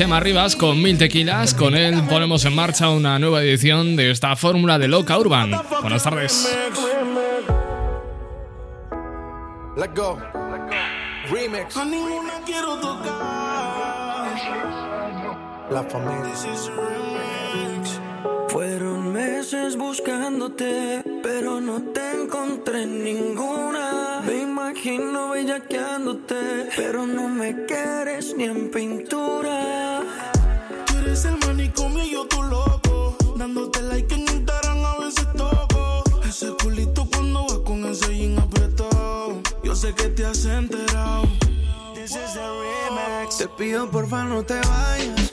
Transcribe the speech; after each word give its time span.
Chema 0.00 0.18
Rivas 0.18 0.56
con 0.56 0.80
mil 0.80 0.96
tequilas. 0.96 1.52
Con 1.52 1.76
él 1.76 2.02
ponemos 2.08 2.46
en 2.46 2.54
marcha 2.54 2.88
una 2.88 3.18
nueva 3.18 3.42
edición 3.42 3.96
de 3.96 4.10
esta 4.10 4.34
fórmula 4.34 4.78
de 4.78 4.88
Loca 4.88 5.18
Urban. 5.18 5.50
Buenas 5.82 6.02
tardes. 6.02 6.50
Let 9.76 9.90
go. 9.94 10.18
Remix. 11.30 11.76
A 11.76 11.84
ninguna 11.84 12.32
quiero 12.46 12.78
tocar. 12.78 13.10
La 15.70 15.82
familia. 15.82 16.99
Fueron 18.60 19.10
meses 19.10 19.74
buscándote, 19.74 21.02
pero 21.22 21.62
no 21.62 21.80
te 21.94 22.12
encontré 22.12 22.84
ninguna. 22.84 24.20
Me 24.26 24.42
imagino 24.42 25.30
bellaqueándote, 25.30 26.68
pero 26.76 27.06
no 27.06 27.26
me 27.26 27.64
quieres 27.64 28.36
ni 28.36 28.44
en 28.44 28.70
pintura. 28.70 30.02
Tú 30.84 30.98
eres 30.98 31.24
el 31.24 31.38
manicomio 31.38 32.04
y 32.04 32.10
yo 32.10 32.26
tu 32.26 32.42
loco. 32.42 33.16
Dándote 33.34 33.80
like 33.80 34.14
en 34.14 34.28
Instagram 34.28 34.84
a 34.84 34.98
veces 34.98 35.26
toco. 35.34 36.04
Ese 36.28 36.50
culito 36.62 37.08
cuando 37.10 37.46
vas 37.46 37.60
con 37.60 37.82
ese 37.86 38.14
jean 38.14 38.38
apretado. 38.40 39.40
Yo 39.64 39.74
sé 39.74 39.94
que 39.94 40.10
te 40.10 40.26
has 40.26 40.44
enterado. 40.44 41.22
This 41.94 42.10
is 42.10 42.36
a 42.36 42.50
remix. 42.60 43.38
Te 43.38 43.48
pido 43.48 43.90
porfa 43.90 44.24
no 44.24 44.44
te 44.44 44.60
vayas, 44.60 45.30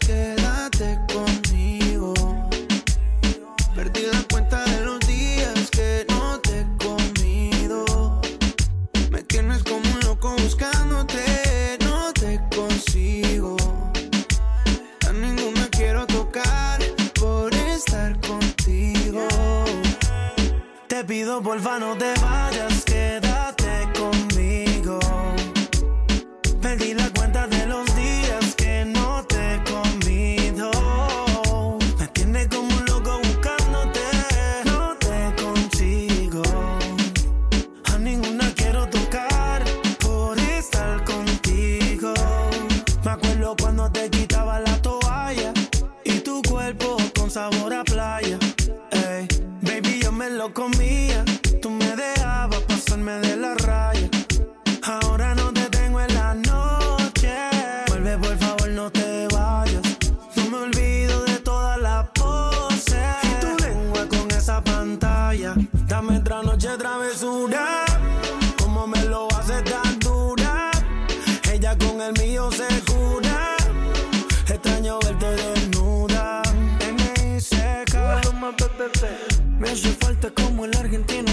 Pido 21.28 21.42
porfa 21.42 21.78
no 21.78 21.94
te 21.97 22.14
vayas, 22.22 22.86
quédate 22.86 23.89
conmigo. 24.00 24.97
Perdí 26.61 26.94
la 26.94 27.09
cuenta 27.09 27.45
de 27.47 27.66
los 27.66 27.86
días 27.97 28.56
que 28.56 28.86
no 28.86 29.25
te 29.25 29.56
he 29.56 29.64
comido. 29.66 30.72
Me 32.00 32.08
tiene 32.14 32.47
como 32.47 32.73
un 32.73 32.86
loco 32.86 33.19
buscándote, 33.22 34.06
no 34.67 34.95
te 35.00 35.44
consigo. 35.44 36.44
A 37.91 37.97
ninguna 37.97 38.50
quiero 38.56 38.88
tocar 38.88 39.66
por 40.00 40.39
estar 40.39 41.03
contigo. 41.03 42.14
Me 43.03 43.12
acuerdo 43.12 43.53
cuando 43.59 43.91
te 43.91 44.09
quitaba 44.09 44.62
la 44.62 44.81
toalla 44.81 45.52
y 46.06 46.22
tu 46.22 46.41
cuerpo 46.44 46.95
con 47.19 47.30
sabor 47.30 47.73
a 47.73 47.84
playa. 47.84 48.39
Baby, 49.62 50.00
yo 50.02 50.14
me 50.14 50.30
lo 50.30 50.53
comía. 50.53 50.77
Me 79.59 79.69
hace 79.69 79.90
falta 79.90 80.31
como 80.31 80.66
el 80.66 80.75
argentino 80.75 81.27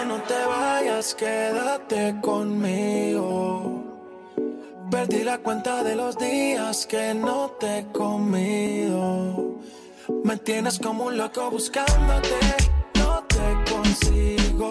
no 0.00 0.22
te 0.22 0.44
vayas, 0.46 1.14
quédate 1.14 2.16
conmigo. 2.22 3.84
Perdí 4.90 5.22
la 5.22 5.38
cuenta 5.38 5.82
de 5.84 5.94
los 5.96 6.16
días 6.18 6.86
que 6.86 7.14
no 7.14 7.50
te 7.60 7.78
he 7.78 7.86
comido. 7.92 9.58
Me 10.24 10.36
tienes 10.38 10.78
como 10.78 11.04
un 11.04 11.18
loco 11.18 11.50
buscándote, 11.50 12.38
no 12.94 13.24
te 13.24 13.72
consigo. 13.72 14.70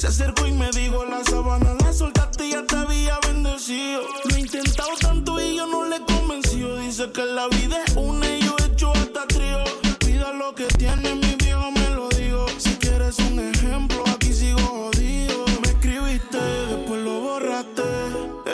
Se 0.00 0.06
acercó 0.06 0.46
y 0.46 0.52
me 0.52 0.70
dijo: 0.70 1.04
La 1.04 1.22
sabana 1.22 1.74
la 1.74 1.92
soltaste 1.92 2.46
y 2.46 2.52
ya 2.52 2.64
te 2.64 2.74
había 2.74 3.18
bendecido. 3.20 4.00
Lo 4.24 4.34
he 4.34 4.40
intentado 4.40 4.88
tanto 4.98 5.38
y 5.38 5.56
yo 5.56 5.66
no 5.66 5.84
le 5.84 5.96
he 5.96 6.04
convencido. 6.06 6.78
Dice 6.78 7.12
que 7.12 7.22
la 7.22 7.48
vida 7.48 7.84
es 7.86 7.94
una 7.96 8.26
y 8.26 8.40
yo 8.40 8.56
he 8.58 8.72
hecho 8.72 8.92
hasta 8.92 9.26
trío. 9.26 9.62
Cuida 10.00 10.32
lo 10.32 10.54
que 10.54 10.64
tiene, 10.68 11.16
mi 11.16 11.34
viejo 11.34 11.70
me 11.72 11.90
lo 11.90 12.08
digo. 12.08 12.46
Si 12.56 12.76
quieres 12.76 13.18
un 13.18 13.40
ejemplo, 13.40 14.02
aquí 14.08 14.32
sigo 14.32 14.58
jodido. 14.60 15.44
Me 15.60 15.68
escribiste, 15.68 16.38
después 16.38 17.02
lo 17.02 17.20
borraste. 17.20 17.82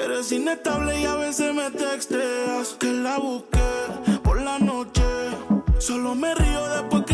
Eres 0.04 0.32
inestable 0.32 1.00
y 1.00 1.04
a 1.04 1.14
veces 1.14 1.54
me 1.54 1.70
texteas. 1.70 2.74
Que 2.80 2.92
la 2.92 3.18
busqué 3.18 4.18
por 4.24 4.40
la 4.42 4.58
noche. 4.58 5.04
Solo 5.78 6.16
me 6.16 6.34
río 6.34 6.68
después 6.70 7.04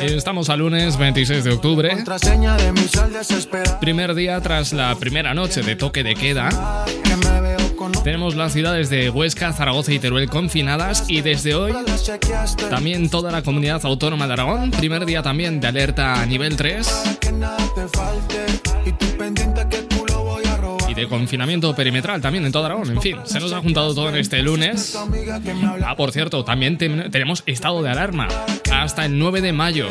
Estamos 0.00 0.48
a 0.48 0.56
lunes 0.56 0.96
26 0.96 1.44
de 1.44 1.50
octubre. 1.50 1.90
Primer 3.80 4.14
día 4.14 4.40
tras 4.40 4.72
la 4.72 4.94
primera 4.94 5.34
noche 5.34 5.62
de 5.62 5.76
toque 5.76 6.02
de 6.02 6.14
queda. 6.14 6.48
Tenemos 8.04 8.36
las 8.36 8.52
ciudades 8.52 8.90
de 8.90 9.10
Huesca, 9.10 9.52
Zaragoza 9.52 9.92
y 9.92 9.98
Teruel 9.98 10.28
confinadas 10.28 11.04
y 11.08 11.20
desde 11.20 11.54
hoy 11.54 11.74
también 12.70 13.10
toda 13.10 13.32
la 13.32 13.42
comunidad 13.42 13.84
autónoma 13.84 14.26
de 14.26 14.34
Aragón. 14.34 14.70
Primer 14.70 15.04
día 15.04 15.22
también 15.22 15.60
de 15.60 15.66
alerta 15.66 16.20
a 16.20 16.26
nivel 16.26 16.56
3 16.56 16.86
de 20.98 21.08
confinamiento 21.08 21.74
perimetral 21.74 22.20
también 22.20 22.44
en 22.44 22.52
todo 22.52 22.66
Aragón. 22.66 22.90
En 22.90 23.00
fin, 23.00 23.18
se 23.24 23.38
nos 23.38 23.52
ha 23.52 23.60
juntado 23.60 23.94
todo 23.94 24.08
en 24.08 24.16
este 24.16 24.42
lunes. 24.42 24.98
Ah, 25.84 25.94
por 25.96 26.10
cierto, 26.12 26.44
también 26.44 26.76
tenemos 26.76 27.42
estado 27.46 27.82
de 27.82 27.90
alarma 27.90 28.28
hasta 28.72 29.04
el 29.04 29.18
9 29.18 29.40
de 29.40 29.52
mayo. 29.52 29.88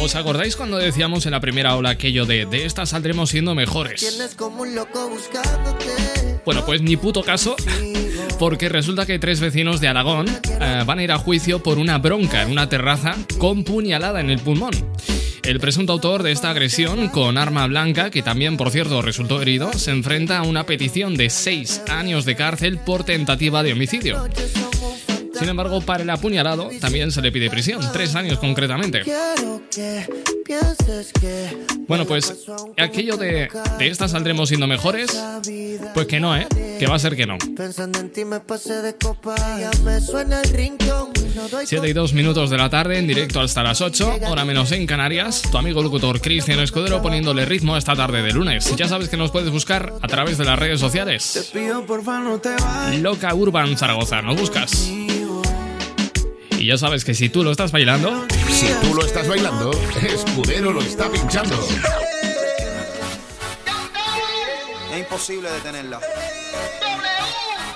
¿Os 0.00 0.14
acordáis 0.14 0.54
cuando 0.54 0.76
decíamos 0.76 1.26
en 1.26 1.32
la 1.32 1.40
primera 1.40 1.76
ola 1.76 1.90
aquello 1.90 2.26
de 2.26 2.46
de 2.46 2.64
esta 2.66 2.86
saldremos 2.86 3.30
siendo 3.30 3.54
mejores? 3.54 4.28
Bueno, 6.44 6.64
pues 6.66 6.82
ni 6.82 6.96
puto 6.96 7.22
caso, 7.22 7.56
porque 8.38 8.68
resulta 8.68 9.06
que 9.06 9.18
tres 9.18 9.40
vecinos 9.40 9.80
de 9.80 9.88
Aragón 9.88 10.26
eh, 10.60 10.82
van 10.86 10.98
a 10.98 11.02
ir 11.02 11.12
a 11.12 11.18
juicio 11.18 11.62
por 11.62 11.78
una 11.78 11.98
bronca 11.98 12.42
en 12.42 12.50
una 12.50 12.68
terraza 12.68 13.16
con 13.38 13.64
puñalada 13.64 14.20
en 14.20 14.30
el 14.30 14.38
pulmón. 14.40 14.72
El 15.42 15.60
presunto 15.60 15.92
autor 15.92 16.22
de 16.22 16.32
esta 16.32 16.50
agresión 16.50 17.08
con 17.08 17.36
arma 17.36 17.66
blanca, 17.66 18.10
que 18.10 18.22
también 18.22 18.56
por 18.56 18.70
cierto 18.70 19.02
resultó 19.02 19.42
herido, 19.42 19.72
se 19.74 19.90
enfrenta 19.90 20.38
a 20.38 20.42
una 20.42 20.64
petición 20.64 21.16
de 21.16 21.28
seis 21.28 21.82
años 21.88 22.24
de 22.24 22.34
cárcel 22.34 22.78
por 22.78 23.04
tentativa 23.04 23.62
de 23.62 23.72
homicidio. 23.72 24.26
Sin 25.34 25.48
embargo, 25.48 25.80
para 25.80 26.02
el 26.02 26.10
apuñalado 26.10 26.70
también 26.80 27.12
se 27.12 27.20
le 27.20 27.32
pide 27.32 27.50
prisión, 27.50 27.82
tres 27.92 28.14
años 28.14 28.38
concretamente. 28.38 29.02
Bueno, 31.86 32.04
pues 32.06 32.46
aquello 32.78 33.16
de, 33.16 33.48
de 33.78 33.88
esta 33.88 34.08
saldremos 34.08 34.48
siendo 34.48 34.66
mejores, 34.66 35.10
pues 35.94 36.06
que 36.06 36.20
no, 36.20 36.36
¿eh? 36.36 36.46
Que 36.78 36.86
va 36.86 36.96
a 36.96 36.98
ser 36.98 37.16
que 37.16 37.26
no. 37.26 37.36
7 41.64 41.88
y 41.88 41.92
2 41.92 42.12
minutos 42.14 42.50
de 42.50 42.56
la 42.56 42.70
tarde, 42.70 42.98
en 42.98 43.06
directo 43.06 43.40
hasta 43.40 43.62
las 43.62 43.80
8, 43.80 44.20
hora 44.28 44.44
menos 44.44 44.72
en 44.72 44.86
Canarias. 44.86 45.42
Tu 45.50 45.58
amigo 45.58 45.82
locutor 45.82 46.20
Cristian 46.20 46.60
Escudero 46.60 47.02
poniéndole 47.02 47.44
ritmo 47.44 47.76
esta 47.76 47.94
tarde 47.94 48.22
de 48.22 48.32
lunes. 48.32 48.74
Ya 48.76 48.88
sabes 48.88 49.08
que 49.08 49.16
nos 49.16 49.30
puedes 49.30 49.50
buscar 49.50 49.94
a 50.00 50.06
través 50.08 50.38
de 50.38 50.44
las 50.44 50.58
redes 50.58 50.80
sociales. 50.80 51.50
Loca 53.00 53.34
Urban 53.34 53.76
Zaragoza, 53.76 54.22
nos 54.22 54.40
buscas. 54.40 54.90
Y 56.64 56.68
ya 56.68 56.78
sabes 56.78 57.04
que 57.04 57.12
si 57.12 57.28
tú 57.28 57.44
lo 57.44 57.50
estás 57.50 57.72
bailando. 57.72 58.26
Si 58.48 58.66
tú 58.80 58.94
lo 58.94 59.04
estás 59.04 59.28
bailando, 59.28 59.70
Escudero 60.00 60.72
lo 60.72 60.80
está 60.80 61.10
pinchando. 61.10 61.54
Es 64.90 64.98
imposible 64.98 65.50
detenerla. 65.50 66.00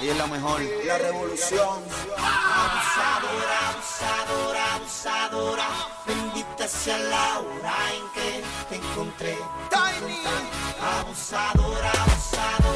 Ella 0.01 0.13
es 0.13 0.17
la 0.17 0.27
mejor. 0.27 0.63
La 0.87 0.97
revolución. 0.97 1.85
Abusadora, 2.17 3.59
abusadora, 3.75 4.75
abusadora. 4.77 5.69
Bendita 6.07 6.67
sea 6.67 6.97
la 6.97 7.41
hora 7.41 7.75
en 7.93 8.05
que 8.15 8.43
te 8.71 8.77
encontré. 8.77 9.37
Abusadora, 10.81 11.93
abusadora. 11.93 12.68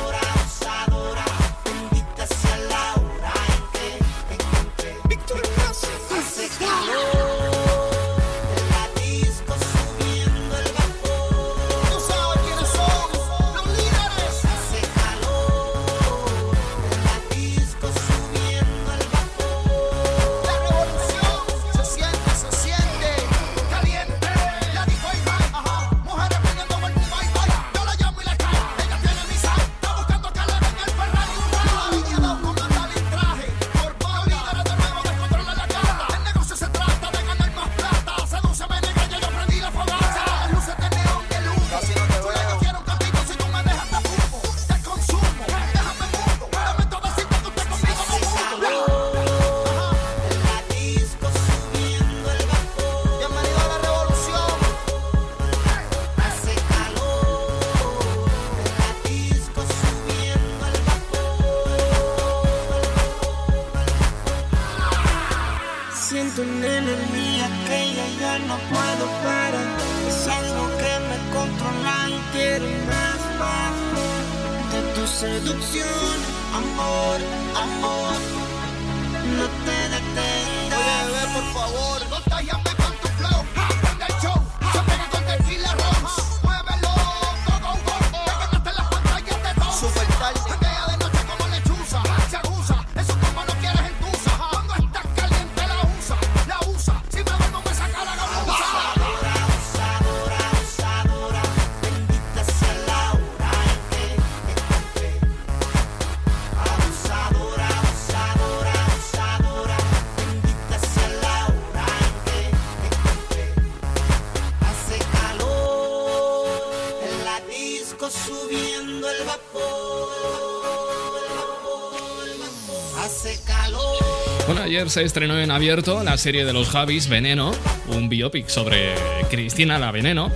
Se 124.91 125.03
estrenó 125.03 125.39
en 125.39 125.51
abierto 125.51 126.03
la 126.03 126.17
serie 126.17 126.45
de 126.45 126.53
los 126.53 126.69
Javis, 126.69 127.09
Veneno, 127.09 127.53
un 127.89 128.09
biopic 128.09 128.49
sobre 128.49 128.95
Cristina 129.31 129.79
la 129.79 129.93
Veneno, 129.93 130.31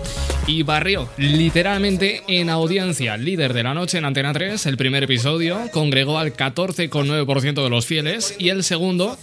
y 0.46 0.62
barrió 0.62 1.08
literalmente 1.16 2.22
en 2.28 2.50
audiencia 2.50 3.16
líder 3.16 3.52
de 3.52 3.62
la 3.62 3.74
noche 3.74 3.98
en 3.98 4.04
Antena 4.04 4.32
3. 4.32 4.66
El 4.66 4.76
primer 4.76 5.04
episodio 5.04 5.58
congregó 5.72 6.18
al 6.18 6.34
14,9% 6.34 7.62
de 7.62 7.70
los 7.70 7.86
fieles 7.86 8.34
y 8.38 8.50
el 8.50 8.62
segundo 8.64 9.18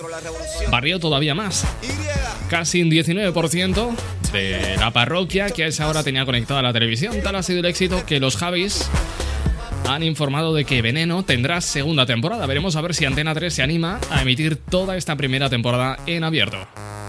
barrió 0.69 0.99
todavía 0.99 1.35
más. 1.35 1.65
Casi 2.49 2.81
un 2.81 2.91
19% 2.91 3.95
de 4.33 4.77
la 4.77 4.91
parroquia 4.91 5.49
que 5.49 5.63
a 5.63 5.67
esa 5.67 5.87
hora 5.87 6.03
tenía 6.03 6.25
conectada 6.25 6.61
la 6.61 6.73
televisión. 6.73 7.15
Tal 7.23 7.35
ha 7.35 7.43
sido 7.43 7.59
el 7.59 7.65
éxito 7.65 8.05
que 8.05 8.19
los 8.19 8.35
Javis 8.35 8.89
han 9.87 10.03
informado 10.03 10.53
de 10.53 10.65
que 10.65 10.81
Veneno 10.81 11.23
tendrá 11.23 11.61
segunda 11.61 12.05
temporada. 12.05 12.45
Veremos 12.45 12.75
a 12.75 12.81
ver 12.81 12.93
si 12.95 13.05
Antena 13.05 13.33
3 13.33 13.53
se 13.53 13.63
anima 13.63 13.99
a 14.09 14.21
emitir 14.21 14.57
toda 14.57 14.97
esta 14.97 15.15
primera 15.15 15.49
temporada 15.49 15.97
en 16.05 16.23
abierto. 16.23 16.57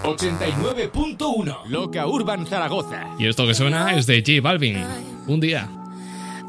89.1 0.05 1.67
Loca 1.69 2.07
Urban 2.07 2.47
Zaragoza. 2.47 3.07
Y 3.19 3.27
esto 3.27 3.47
que 3.47 3.55
suena 3.55 3.95
es 3.95 4.07
de 4.07 4.23
J 4.27 4.41
Balvin. 4.43 4.85
Un 5.27 5.41
día. 5.41 5.69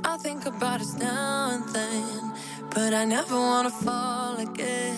I 0.04 0.18
think 0.22 0.45
about 0.45 0.81
us 0.81 0.94
now 1.00 1.51
and 1.51 1.66
then, 1.74 2.33
but 2.74 2.94
I 2.94 3.06
never 3.06 3.36
wanna 3.36 3.69
fall 3.69 4.38
again. 4.39 4.95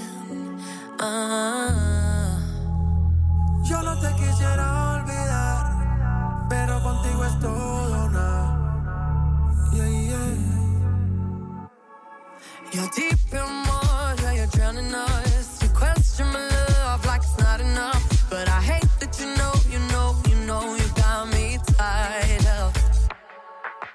Yo 3.63 3.81
no 3.83 3.99
te 3.99 4.07
quisiera 4.15 4.93
olvidar, 4.95 6.47
pero 6.49 6.81
contigo 6.81 7.25
es 7.25 7.39
todo 7.39 8.09
nada. 8.09 8.57
Yeah, 9.73 9.87
yeah. 9.87 10.06
You're 12.77 12.89
deep 12.89 13.17
in 13.33 13.63
water, 13.67 14.33
you're 14.35 14.45
drowning 14.55 14.93
us. 14.93 15.63
You 15.63 15.69
question 15.69 16.27
my 16.27 16.47
love 16.47 17.03
like 17.07 17.23
it's 17.23 17.35
not 17.39 17.59
enough, 17.59 18.29
but 18.29 18.47
I 18.47 18.61
hate 18.61 18.91
that 18.99 19.19
you 19.19 19.25
know, 19.35 19.53
you 19.73 19.79
know, 19.91 20.15
you 20.29 20.35
know, 20.45 20.75
you 20.75 20.87
got 20.95 21.27
me 21.33 21.57
tied 21.75 22.45
up. 22.45 22.77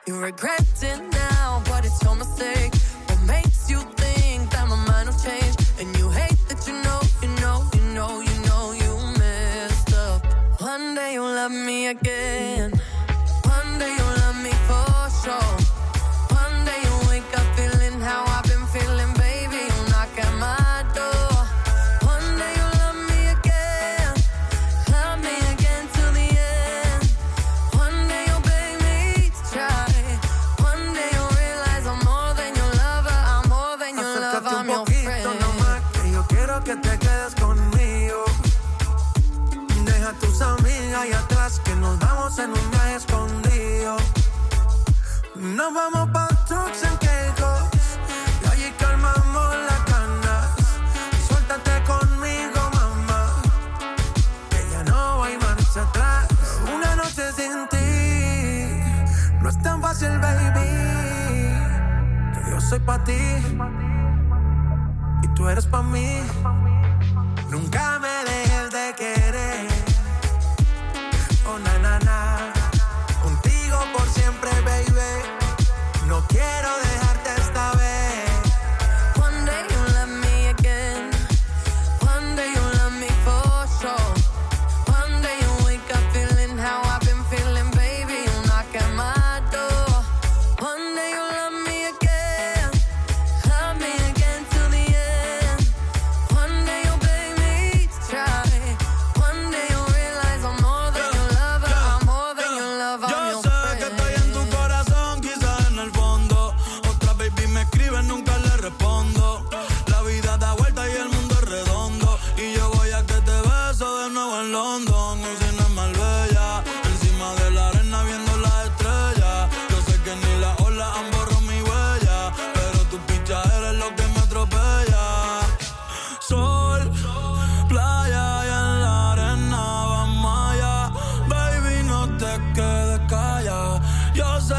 You 0.05 0.19
regret 0.19 0.67
it 0.83 1.01
now, 1.13 1.63
but 1.67 1.85
it's 1.85 2.03
your 2.03 2.17
mistake. 2.17 2.75
What 3.07 3.21
makes 3.23 3.71
you 3.71 3.79
think 4.03 4.51
that 4.51 4.67
my 4.69 4.75
mind 4.89 5.11
will 5.11 5.19
change? 5.31 5.55
And 5.79 5.97
you 5.97 6.11
hate 6.11 6.41
that 6.49 6.67
you 6.67 6.75
know, 6.83 7.01
you 7.23 7.29
know, 7.41 7.63
you 7.75 7.83
know, 7.95 8.21
you 8.21 8.37
know 8.49 8.73
you 8.73 8.93
messed 9.17 9.95
up. 9.95 10.27
One 10.61 10.97
day 10.97 11.13
you'll 11.13 11.37
love 11.41 11.53
me 11.53 11.87
again. 11.87 12.42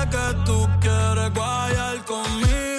que 0.09 0.35
tú 0.45 0.67
quieres 0.81 1.33
guayar 1.33 2.03
conmigo. 2.05 2.72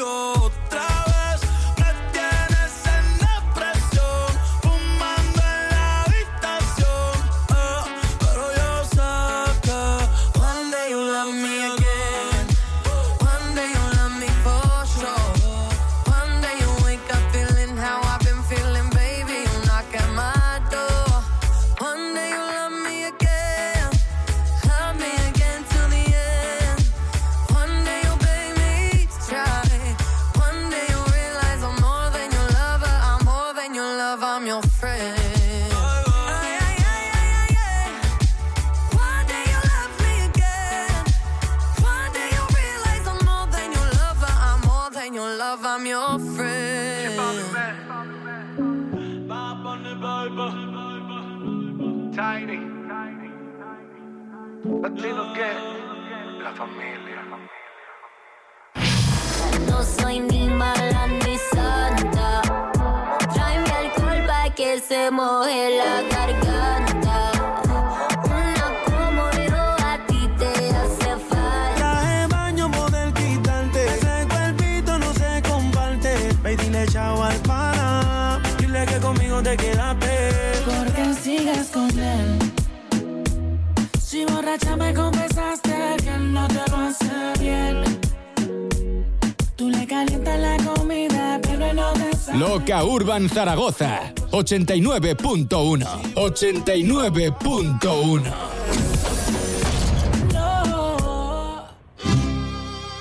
Zaragoza. 93.35 94.15
89.1. 94.31 95.85
89.1. 96.15 98.23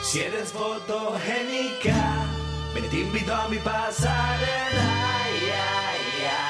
Si 0.01 0.19
eres 0.19 0.51
fotogénica, 0.51 2.25
ven 2.73 2.89
te 2.89 2.99
invito 3.01 3.31
a 3.33 3.47
mi 3.47 3.57
pasarela. 3.57 4.89
Ya, 5.47 5.93
ya, 6.23 6.41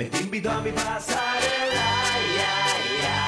Me 0.00 0.06
te 0.06 0.22
invito 0.22 0.50
a 0.50 0.62
mi 0.62 0.72
pasarela, 0.72 1.86
ya, 2.34 2.52
ya, 3.02 3.18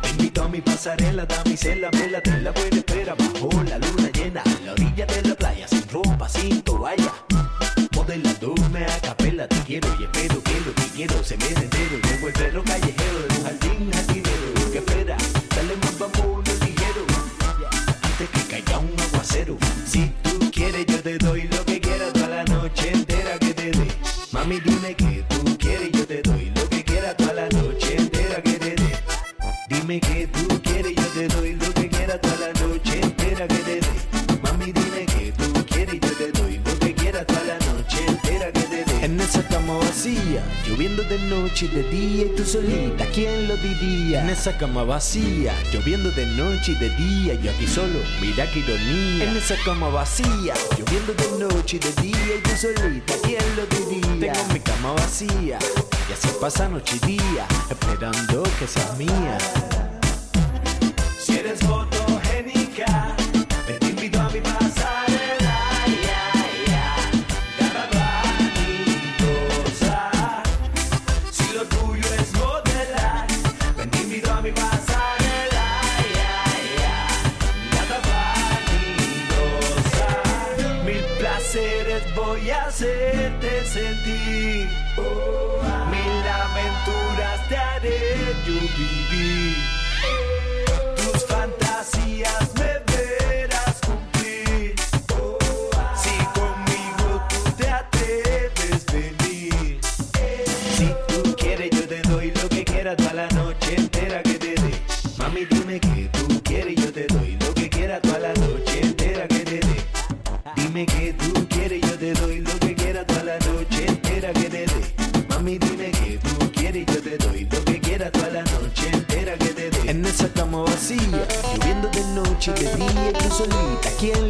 Te 0.00 0.08
invito 0.12 0.42
a 0.42 0.48
mi 0.48 0.62
pasarela, 0.62 1.26
damisela, 1.26 1.90
vela, 1.90 2.22
te 2.22 2.40
la 2.40 2.52
buena 2.52 2.76
espera 2.78 3.14
bajo 3.14 3.50
la 3.64 3.76
luna 3.76 4.10
llena, 4.14 4.42
en 4.46 4.64
la 4.64 4.72
orilla 4.72 5.04
de 5.04 5.28
la 5.28 5.34
playa, 5.34 5.68
sin 5.68 5.86
ropa, 5.90 6.26
sin 6.26 6.62
toalla. 6.62 7.12
Modelándome 7.94 8.86
a 8.86 9.00
capela, 9.02 9.46
te 9.46 9.56
quiero 9.66 9.88
y 10.00 10.04
espero 10.04 10.42
que 10.42 10.60
lo 10.60 10.74
que 10.74 10.84
quiero 10.94 11.22
se 11.22 11.36
me 11.36 11.48
entero, 11.48 12.00
como 12.00 12.28
el 12.28 12.32
perro 12.32 12.64
callejero 12.64 13.35
de 41.16 41.28
noche 41.28 41.66
y 41.66 41.68
de 41.68 41.82
día 41.84 42.24
y 42.26 42.36
tú 42.36 42.44
solita, 42.44 43.06
¿quién 43.06 43.48
lo 43.48 43.56
diría? 43.56 44.22
En 44.22 44.30
esa 44.30 44.56
cama 44.58 44.84
vacía, 44.84 45.54
lloviendo 45.72 46.10
de 46.10 46.26
noche 46.26 46.72
y 46.72 46.74
de 46.74 46.90
día, 46.90 47.34
yo 47.34 47.50
aquí 47.50 47.66
solo, 47.66 47.98
mira 48.20 48.50
qué 48.50 48.58
ironía. 48.58 49.30
En 49.30 49.36
esa 49.36 49.56
cama 49.64 49.88
vacía, 49.88 50.54
lloviendo 50.76 51.14
de 51.14 51.44
noche 51.44 51.76
y 51.76 51.78
de 51.78 52.02
día 52.02 52.36
y 52.38 52.42
tú 52.42 52.50
solita, 52.56 53.14
¿quién 53.22 53.42
lo 53.56 53.66
diría? 53.66 54.32
Tengo 54.32 54.52
mi 54.52 54.60
cama 54.60 54.92
vacía 54.92 55.58
y 56.08 56.12
así 56.12 56.28
pasa 56.40 56.68
noche 56.68 56.96
y 57.02 57.06
día, 57.06 57.46
esperando 57.70 58.42
que 58.58 58.66
seas 58.66 58.98
mía. 58.98 59.38
sentir. 83.76 84.68
Oh, 84.96 85.75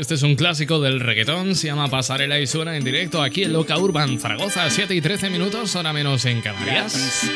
Este 0.00 0.14
es 0.14 0.22
un 0.22 0.36
clásico 0.36 0.80
del 0.80 1.00
reggaetón, 1.00 1.54
se 1.54 1.66
llama 1.66 1.88
Pasarela 1.88 2.40
y 2.40 2.46
suena 2.46 2.74
en 2.78 2.82
directo 2.82 3.20
aquí 3.20 3.42
en 3.42 3.52
Loca 3.52 3.76
Urban 3.76 4.18
Zaragoza, 4.18 4.70
7 4.70 4.94
y 4.94 5.02
13 5.02 5.28
minutos, 5.28 5.76
hora 5.76 5.92
menos 5.92 6.24
en 6.24 6.40
Canarias. 6.40 7.28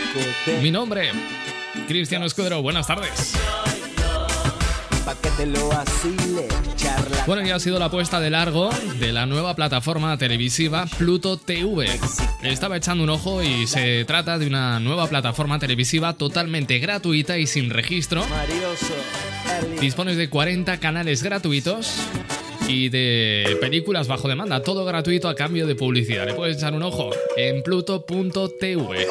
Mi 0.62 0.70
nombre, 0.70 1.10
Cristiano 1.86 2.24
Escudero, 2.24 2.62
buenas 2.62 2.86
tardes. 2.86 3.34
Bueno, 7.26 7.42
ya 7.42 7.56
ha 7.56 7.60
sido 7.60 7.78
la 7.78 7.90
puesta 7.90 8.20
de 8.20 8.30
largo 8.30 8.70
de 8.98 9.12
la 9.12 9.26
nueva 9.26 9.54
plataforma 9.54 10.16
televisiva 10.16 10.86
Pluto 10.96 11.36
TV. 11.36 11.90
Estaba 12.42 12.78
echando 12.78 13.04
un 13.04 13.10
ojo 13.10 13.42
y 13.42 13.66
se 13.66 14.06
trata 14.06 14.38
de 14.38 14.46
una 14.46 14.80
nueva 14.80 15.08
plataforma 15.08 15.58
televisiva 15.58 16.14
totalmente 16.14 16.78
gratuita 16.78 17.36
y 17.36 17.46
sin 17.46 17.68
registro. 17.68 18.24
Dispones 19.78 20.16
de 20.16 20.30
40 20.30 20.80
canales 20.80 21.22
gratuitos 21.22 22.00
y 22.68 22.88
de 22.88 23.56
películas 23.60 24.08
bajo 24.08 24.26
demanda, 24.28 24.62
todo 24.62 24.84
gratuito 24.84 25.28
a 25.28 25.34
cambio 25.34 25.66
de 25.66 25.74
publicidad. 25.74 26.26
Le 26.26 26.34
puedes 26.34 26.56
echar 26.56 26.74
un 26.74 26.82
ojo 26.82 27.10
en 27.36 27.62
pluto.tv. 27.62 29.06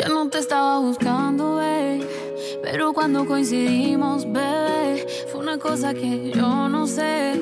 Yo 0.00 0.08
no 0.08 0.30
te 0.30 0.38
estaba 0.38 0.78
buscando, 0.80 1.56
bebé. 1.56 2.00
Pero 2.62 2.92
cuando 2.92 3.26
coincidimos, 3.26 4.30
bebé, 4.30 5.06
fue 5.30 5.40
una 5.40 5.58
cosa 5.58 5.94
que 5.94 6.30
yo 6.34 6.68
no 6.68 6.86
sé. 6.86 7.40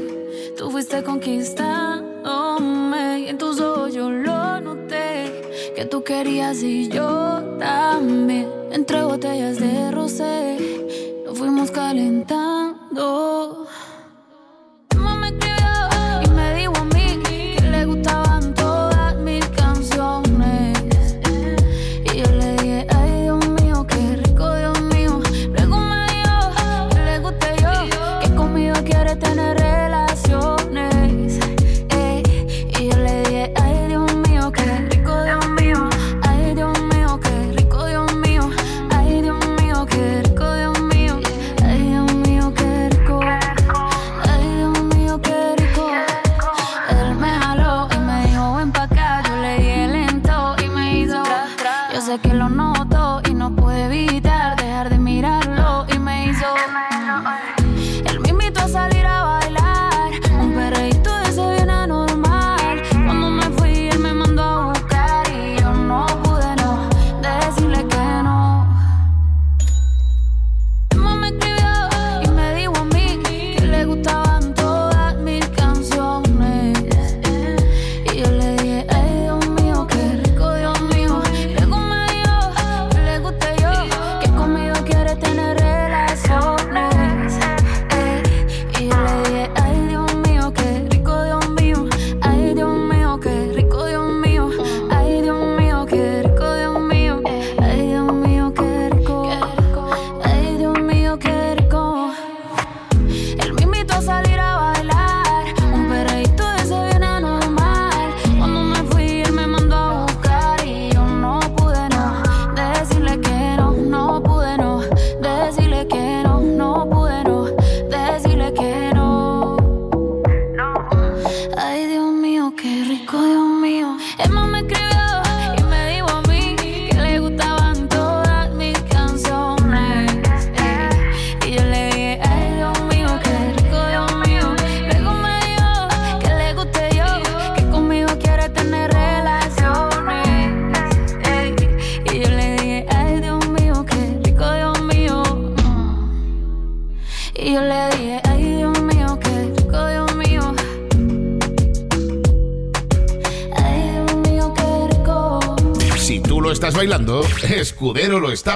Tú 0.57 0.71
fuiste 0.71 1.03
conquistándome 1.03 3.21
y 3.21 3.29
en 3.29 3.39
tus 3.39 3.61
ojos 3.61 3.93
yo 3.95 4.11
lo 4.11 4.61
noté. 4.61 5.43
Que 5.75 5.87
tú 5.87 6.05
querías 6.05 6.63
y 6.63 6.89
yo 6.89 7.57
también. 7.59 8.49
Entre 8.71 9.03
botellas 9.03 9.59
de 9.59 9.91
rosé, 9.91 10.72
fuimos 11.43 11.73
calentando. 11.73 13.52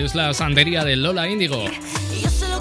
es 0.07 0.15
la 0.15 0.33
sandería 0.35 0.85
de 0.85 0.95
Lola 0.95 1.29
Índigo. 1.29 1.65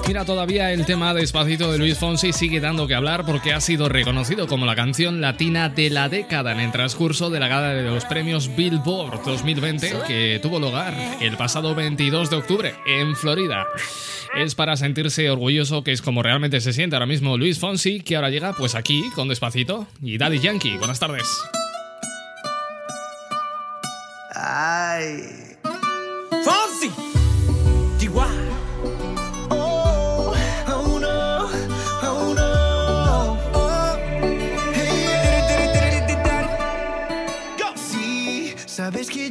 Mira, 0.07 0.25
todavía 0.25 0.73
el 0.73 0.83
tema 0.85 1.13
Despacito 1.13 1.71
de 1.71 1.77
Luis 1.77 1.97
Fonsi 1.97 2.33
sigue 2.33 2.59
dando 2.59 2.87
que 2.87 2.95
hablar 2.95 3.23
porque 3.23 3.53
ha 3.53 3.61
sido 3.61 3.87
reconocido 3.87 4.47
como 4.47 4.65
la 4.65 4.75
canción 4.75 5.21
latina 5.21 5.69
de 5.69 5.91
la 5.91 6.09
década 6.09 6.53
en 6.53 6.59
el 6.59 6.71
transcurso 6.71 7.29
de 7.29 7.39
la 7.39 7.47
gala 7.47 7.75
de 7.75 7.83
los 7.83 8.03
premios 8.05 8.55
Billboard 8.55 9.23
2020 9.23 9.93
que 10.07 10.39
tuvo 10.41 10.59
lugar 10.59 10.95
el 11.21 11.37
pasado 11.37 11.75
22 11.75 12.31
de 12.31 12.35
octubre 12.35 12.75
en 12.87 13.15
Florida. 13.15 13.67
Es 14.35 14.55
para 14.55 14.75
sentirse 14.75 15.29
orgulloso 15.29 15.83
que 15.83 15.91
es 15.91 16.01
como 16.01 16.23
realmente 16.23 16.61
se 16.61 16.73
siente 16.73 16.95
ahora 16.95 17.05
mismo 17.05 17.37
Luis 17.37 17.59
Fonsi 17.59 18.01
que 18.01 18.15
ahora 18.15 18.31
llega 18.31 18.53
pues 18.53 18.73
aquí 18.73 19.03
con 19.13 19.27
Despacito 19.27 19.87
y 20.01 20.17
Daddy 20.17 20.39
Yankee. 20.39 20.77
Buenas 20.77 20.99
tardes. 20.99 21.27
Ay. 24.33 25.44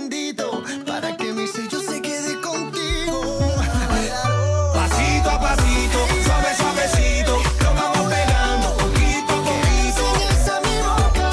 Bendito. 0.00 0.62
Para 0.86 1.16
que 1.16 1.32
mi 1.32 1.46
sello 1.46 1.80
se 1.80 2.00
quede 2.00 2.40
contigo. 2.40 3.38
Pasito 4.74 5.30
a 5.30 5.40
pasito, 5.40 5.98
suave 6.24 6.54
suavecito, 6.56 7.36
nos 7.62 7.74
vamos 7.80 8.12
pegando 8.14 8.66
poquito 8.76 9.32
a 9.32 9.40
poquito. 9.48 10.04
Enseñas 10.30 10.48
a 10.48 10.60
mi 10.64 10.76
boca 10.88 11.30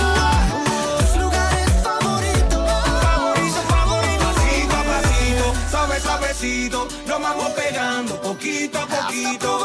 tus 1.00 1.22
lugares 1.22 1.72
favoritos. 1.84 2.64
Favorito, 3.08 3.62
favorito, 3.74 4.26
pasito 4.26 4.76
a 4.76 4.84
pasito, 4.92 5.46
suave 5.72 6.00
suavecito, 6.02 6.88
nos 7.08 7.22
vamos 7.22 7.50
pegando 7.52 8.22
poquito 8.22 8.80
a 8.80 8.88
poquito. 8.88 9.57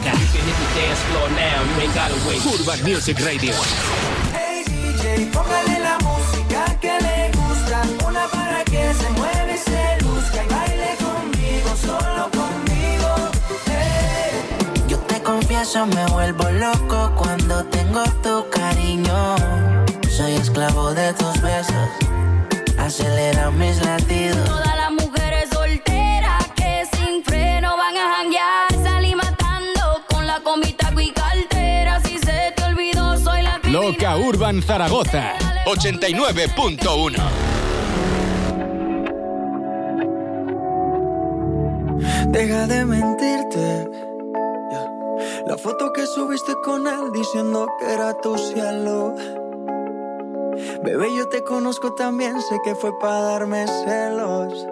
Loca. 0.00 0.12
Urban 2.54 2.82
Music 2.82 3.18
Radio. 3.20 3.52
Hey 4.32 4.64
DJ, 4.64 5.26
póngale 5.26 5.78
la 5.78 5.98
música 5.98 6.64
que 6.80 6.92
le 7.00 7.30
gusta, 7.32 7.82
una 8.06 8.26
para 8.28 8.64
que 8.64 8.94
se 8.94 9.10
mueva 9.10 9.52
y 9.52 9.58
se 9.58 10.04
luzca 10.04 10.44
y 10.44 10.48
baile 10.48 10.96
conmigo, 10.98 11.70
solo 11.76 12.30
conmigo. 12.30 13.30
Hey. 13.66 14.86
Yo 14.88 14.98
te 14.98 15.22
confieso, 15.22 15.86
me 15.86 16.06
vuelvo 16.06 16.50
loco 16.50 17.12
cuando 17.16 17.64
tengo 17.64 18.02
tu 18.22 18.48
cariño. 18.50 19.36
Soy 20.08 20.32
esclavo 20.34 20.94
de 20.94 21.12
tus 21.14 21.40
besos, 21.42 21.88
acelera 22.78 23.50
mis 23.50 23.76
latidos. 23.84 24.48
Y 30.66 31.12
cartera. 31.12 32.00
Si 32.00 32.18
se 32.18 32.52
te 32.56 32.62
olvidó, 32.64 33.18
soy 33.18 33.42
la 33.42 33.60
Loca 33.64 34.16
Urban 34.16 34.62
Zaragoza 34.62 35.34
89.1. 35.66 37.50
Deja 42.28 42.66
de 42.66 42.84
mentirte. 42.84 43.90
La 45.46 45.56
foto 45.58 45.92
que 45.92 46.06
subiste 46.06 46.54
con 46.62 46.86
él 46.86 47.10
diciendo 47.12 47.66
que 47.78 47.92
era 47.92 48.14
tu 48.14 48.38
cielo. 48.38 49.14
Bebé, 50.82 51.08
yo 51.16 51.28
te 51.28 51.42
conozco 51.42 51.94
también, 51.94 52.40
sé 52.40 52.58
que 52.64 52.74
fue 52.74 52.96
para 52.98 53.20
darme 53.20 53.66
celos. 53.66 54.66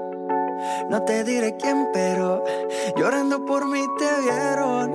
No 0.89 1.03
te 1.05 1.25
diré 1.25 1.57
quién, 1.57 1.89
pero 1.93 2.43
llorando 2.97 3.45
por 3.45 3.67
mí 3.69 3.85
te 3.99 4.21
vieron. 4.23 4.95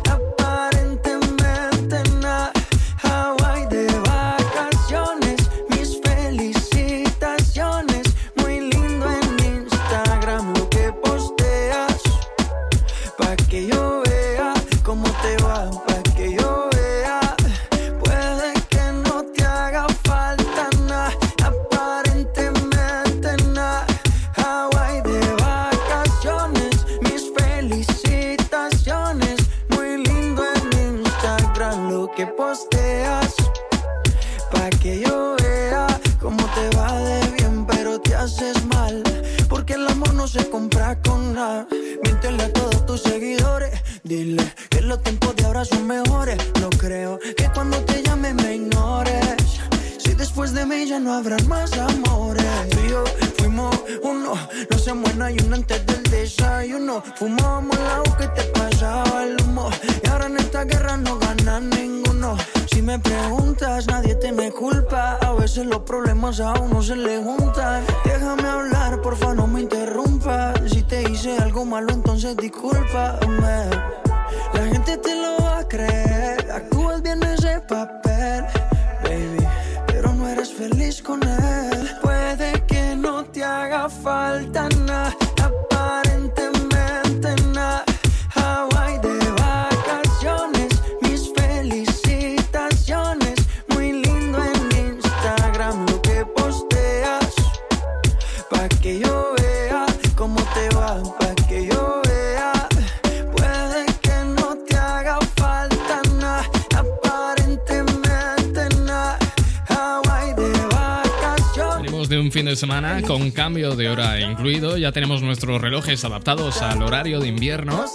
de 112.11 112.19
un 112.19 112.29
fin 112.29 112.45
de 112.45 112.57
semana 112.57 113.01
con 113.03 113.31
cambio 113.31 113.77
de 113.77 113.89
hora 113.89 114.19
incluido. 114.19 114.77
Ya 114.77 114.91
tenemos 114.91 115.21
nuestros 115.21 115.61
relojes 115.61 116.03
adaptados 116.03 116.61
al 116.61 116.83
horario 116.83 117.21
de 117.21 117.29
invierno. 117.29 117.85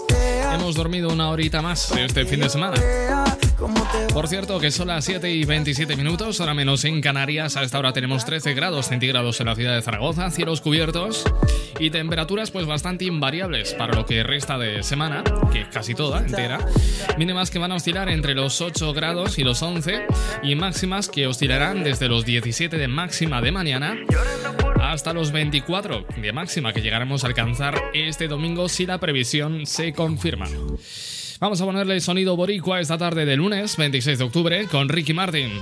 Hemos 0.54 0.74
dormido 0.74 1.10
una 1.10 1.28
horita 1.28 1.60
más 1.60 1.92
este 1.92 2.24
fin 2.24 2.40
de 2.40 2.48
semana. 2.48 2.76
Por 4.12 4.28
cierto, 4.28 4.58
que 4.60 4.70
son 4.70 4.88
las 4.88 5.04
7 5.04 5.30
y 5.30 5.44
27 5.44 5.96
minutos, 5.96 6.40
ahora 6.40 6.54
menos 6.54 6.84
en 6.84 7.00
Canarias. 7.00 7.56
A 7.56 7.62
esta 7.62 7.78
hora 7.78 7.92
tenemos 7.92 8.24
13 8.24 8.54
grados 8.54 8.88
centígrados 8.88 9.40
en 9.40 9.46
la 9.46 9.54
ciudad 9.54 9.74
de 9.74 9.82
Zaragoza, 9.82 10.30
cielos 10.30 10.60
cubiertos 10.60 11.24
y 11.78 11.90
temperaturas 11.90 12.50
pues 12.50 12.66
bastante 12.66 13.04
invariables 13.04 13.74
para 13.74 13.94
lo 13.94 14.04
que 14.04 14.22
resta 14.22 14.58
de 14.58 14.82
semana, 14.82 15.24
que 15.52 15.62
es 15.62 15.68
casi 15.68 15.94
toda 15.94 16.20
entera. 16.20 16.58
Mínimas 17.18 17.50
que 17.50 17.58
van 17.58 17.72
a 17.72 17.76
oscilar 17.76 18.08
entre 18.08 18.34
los 18.34 18.60
8 18.60 18.92
grados 18.92 19.38
y 19.38 19.44
los 19.44 19.62
11 19.62 20.06
y 20.42 20.54
máximas 20.54 21.08
que 21.08 21.26
oscilarán 21.26 21.82
desde 21.82 22.08
los 22.08 22.24
17 22.24 22.76
de 22.76 22.88
máxima 22.88 23.40
de 23.40 23.52
mañana 23.52 23.96
hasta 24.80 25.12
los 25.12 25.32
24 25.32 26.06
de 26.16 26.32
máxima 26.32 26.72
que 26.72 26.82
llegaremos 26.82 27.24
a 27.24 27.28
alcanzar 27.28 27.74
este 27.94 28.28
domingo 28.28 28.68
si 28.68 28.86
la 28.86 28.98
previsión 28.98 29.66
se 29.66 29.92
confirma. 29.92 30.46
Vamos 31.38 31.60
a 31.60 31.64
ponerle 31.66 32.00
sonido 32.00 32.34
boricua 32.34 32.80
esta 32.80 32.96
tarde 32.96 33.26
de 33.26 33.36
lunes 33.36 33.76
26 33.76 34.18
de 34.18 34.24
octubre 34.24 34.66
con 34.68 34.88
Ricky 34.88 35.12
Martin. 35.12 35.60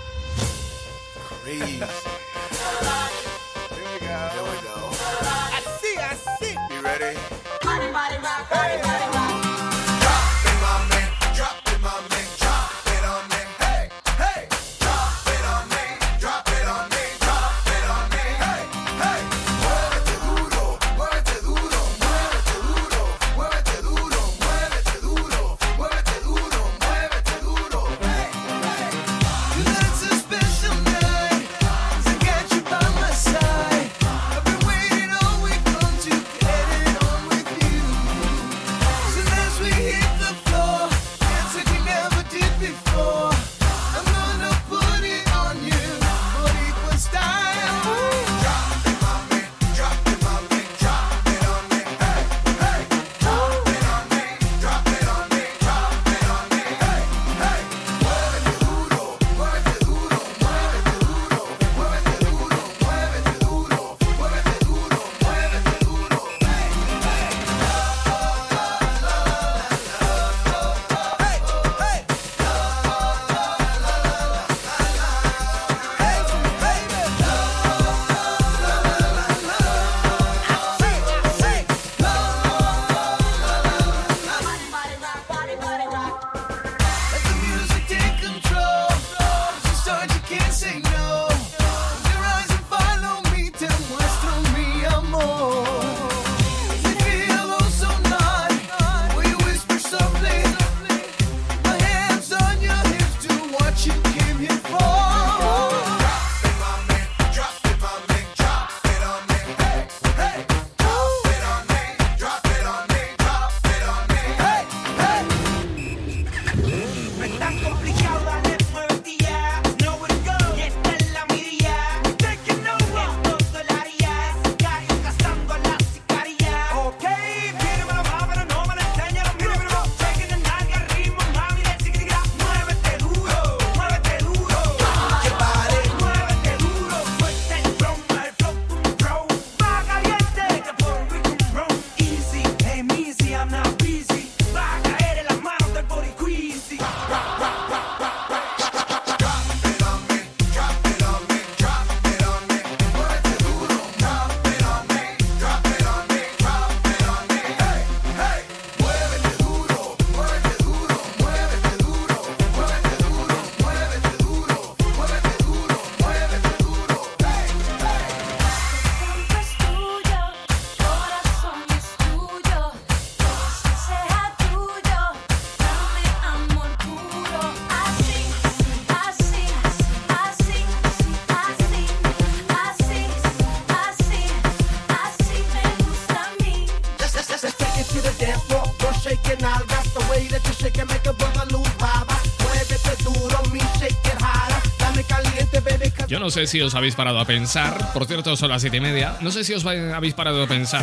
No 196.25 196.31
sé 196.31 196.47
si 196.47 196.59
os 196.63 196.75
habéis 196.75 196.95
parado 196.95 197.21
a 197.21 197.27
pensar, 197.27 197.93
por 197.93 198.07
cierto 198.07 198.35
son 198.35 198.49
las 198.49 198.63
7 198.63 198.79
y 198.79 198.81
media, 198.81 199.15
no 199.21 199.31
sé 199.31 199.45
si 199.45 199.53
os 199.53 199.67
habéis 199.67 200.15
parado 200.15 200.43
a 200.43 200.47
pensar 200.47 200.83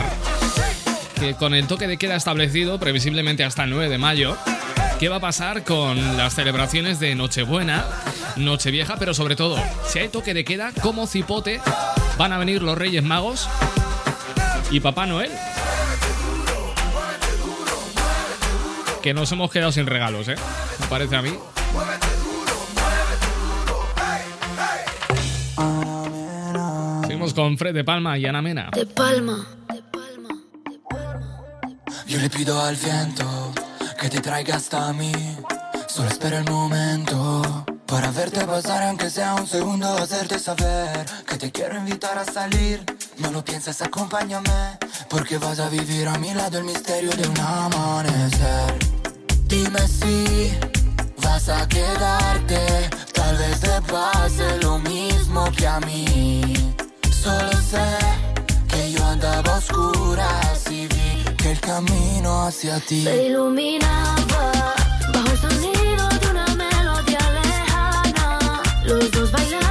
que 1.20 1.34
con 1.34 1.56
el 1.56 1.66
toque 1.66 1.88
de 1.88 1.98
queda 1.98 2.16
establecido 2.16 2.80
previsiblemente 2.80 3.44
hasta 3.44 3.64
el 3.64 3.72
9 3.72 3.90
de 3.90 3.98
mayo, 3.98 4.38
¿qué 5.00 5.10
va 5.10 5.16
a 5.16 5.20
pasar 5.20 5.64
con 5.64 6.16
las 6.16 6.36
celebraciones 6.36 7.00
de 7.00 7.16
Nochebuena, 7.16 7.88
Nochevieja, 8.36 8.98
pero 8.98 9.16
sobre 9.16 9.36
todo, 9.36 9.58
si 9.88 9.98
hay 9.98 10.10
toque 10.10 10.36
de 10.36 10.46
queda, 10.46 10.74
como 10.80 11.08
cipote 11.08 11.60
van 12.20 12.34
a 12.34 12.38
venir 12.38 12.62
los 12.62 12.78
Reyes 12.78 13.04
Magos 13.04 13.50
y 14.70 14.80
Papá 14.80 15.08
Noel? 15.08 15.32
Que 19.02 19.16
nos 19.16 19.32
hemos 19.32 19.50
quedado 19.50 19.72
sin 19.72 19.88
regalos, 19.88 20.28
¿eh? 20.28 20.36
Me 20.82 20.86
parece 20.86 21.16
a 21.16 21.24
mí. 21.24 21.34
Con 27.42 27.58
Fred 27.58 27.74
de 27.74 27.84
Palma 27.84 28.20
y 28.20 28.26
Ana 28.28 28.40
Mena. 28.40 28.70
De 28.72 28.86
Palma. 28.86 29.48
Yo 32.06 32.20
le 32.20 32.30
pido 32.30 32.62
al 32.62 32.76
viento 32.76 33.52
que 34.00 34.10
te 34.10 34.20
traiga 34.20 34.58
hasta 34.58 34.94
mí. 34.94 35.12
Solo 35.88 36.10
espera 36.10 36.38
el 36.38 36.46
momento 36.46 37.66
para 37.88 38.12
verte 38.12 38.46
pasar, 38.46 38.84
aunque 38.84 39.10
sea 39.10 39.34
un 39.34 39.48
segundo, 39.48 39.88
hacerte 39.88 40.38
saber 40.38 41.04
que 41.28 41.38
te 41.38 41.52
quiero 41.52 41.78
invitar 41.78 42.16
a 42.20 42.26
salir. 42.26 42.80
No 43.18 43.32
lo 43.32 43.44
pienses, 43.44 43.82
acompáñame, 43.82 44.78
porque 45.10 45.40
vas 45.40 45.60
a 45.60 45.68
vivir 45.70 46.08
a 46.10 46.20
mi 46.20 46.36
lado 46.36 46.60
el 46.60 46.64
misterio 46.64 47.10
de 47.10 47.28
un 47.28 47.40
amanecer. 47.40 48.76
Dime 49.48 49.88
si 49.88 50.52
vas 51.24 51.50
a 51.50 51.68
quedarte, 51.68 52.88
tal 53.12 53.36
vez 53.36 53.60
te 53.62 53.82
pase 53.92 54.60
lo 54.62 54.78
mismo 54.78 55.52
que 55.58 55.66
a 55.66 55.80
mí. 55.80 56.72
Solo 57.24 57.52
sé 57.62 57.88
que 58.68 58.92
yo 58.94 59.06
andaba 59.06 59.58
oscura 59.58 60.28
y 60.72 60.88
vi 60.88 61.24
que 61.38 61.52
el 61.52 61.60
camino 61.60 62.48
hacia 62.48 62.80
ti 62.80 63.04
se 63.04 63.28
iluminaba 63.28 64.74
bajo 65.14 65.32
el 65.32 65.38
sonido 65.38 66.10
de 66.20 66.28
una 66.32 66.48
melodía 66.56 67.30
lejana. 67.40 68.64
Los 68.86 69.12
dos 69.12 69.32
bailaban. 69.32 69.71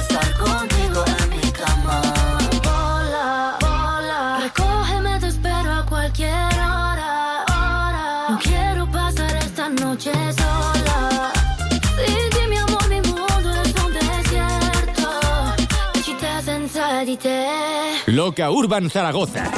Loca 18.31 18.49
Urban 18.49 18.89
Zaragoza. 18.89 19.51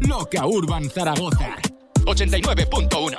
Loca 0.00 0.46
Urban 0.46 0.90
Zaragoza. 0.90 1.56
89.1. 2.04 3.18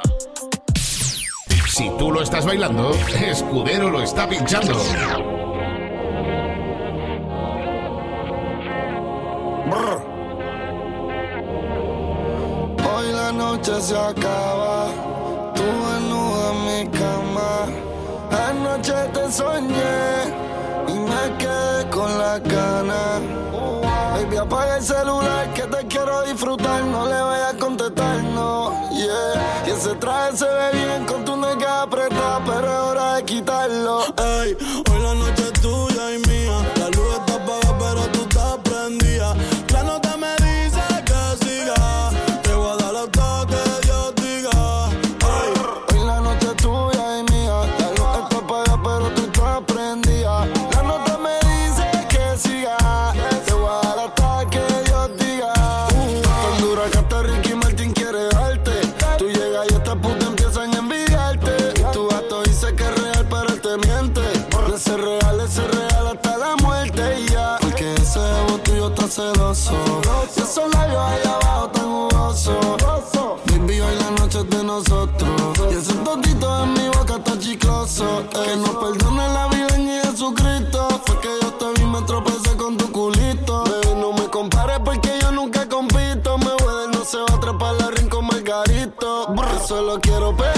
Si 1.67 1.89
tú 1.97 2.11
lo 2.11 2.21
estás 2.21 2.45
bailando, 2.45 2.91
Escudero 3.19 3.89
lo 3.89 4.03
está 4.03 4.29
pinchando. 4.29 4.79
Hoy 12.77 13.11
la 13.11 13.31
noche 13.31 13.81
se 13.81 13.97
acaba, 13.97 14.91
tú 15.55 15.63
desnuda 15.63 16.51
en 16.51 16.65
mi 16.67 16.91
cama. 16.95 17.65
Anoche 18.49 18.93
te 19.13 19.31
soñé 19.31 20.44
me 21.05 21.37
quedé 21.37 21.89
con 21.89 22.17
la 22.17 22.39
gana. 22.39 23.19
Baby, 24.13 24.37
apaga 24.37 24.77
el 24.77 24.83
celular 24.83 25.53
que 25.53 25.63
te 25.63 25.87
quiero 25.87 26.23
disfrutar. 26.23 26.83
No 26.83 27.05
le 27.05 27.21
vayas 27.21 27.53
a 27.53 27.57
contestar, 27.57 28.23
no, 28.23 28.71
yeah. 28.91 29.65
Y 29.67 29.71
ese 29.71 29.95
traje 29.95 30.37
se 30.37 30.45
ve 30.45 30.71
bien 30.73 31.05
con 31.05 31.25
tu 31.25 31.35
nega 31.35 31.81
apretada, 31.83 32.41
pero 32.45 32.67
es 32.67 32.79
hora 32.89 33.15
de 33.15 33.23
quitarlo. 33.25 34.01
Ey, 34.17 34.57
solo 89.65 89.99
quiero 89.99 90.35
perrearte 90.35 90.54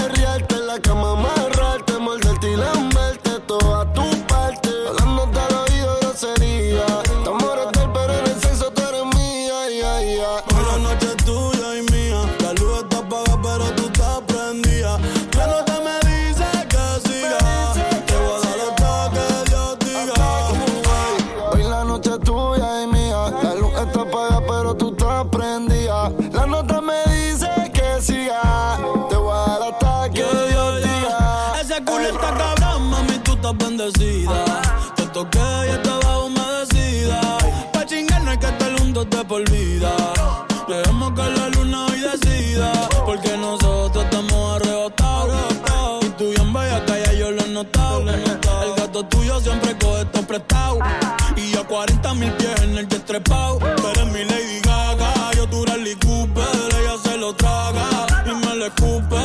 Tú 53.24 53.88
eres 53.88 54.06
mi 54.12 54.24
Lady 54.24 54.60
Gaga, 54.62 55.32
yo 55.34 55.48
tu 55.48 55.64
Rally 55.64 55.96
Cooper. 55.96 56.44
Ella 56.80 56.96
se 57.02 57.16
lo 57.16 57.34
traga 57.34 58.06
y 58.24 58.46
me 58.46 58.54
lo 58.54 58.66
escupe. 58.66 59.16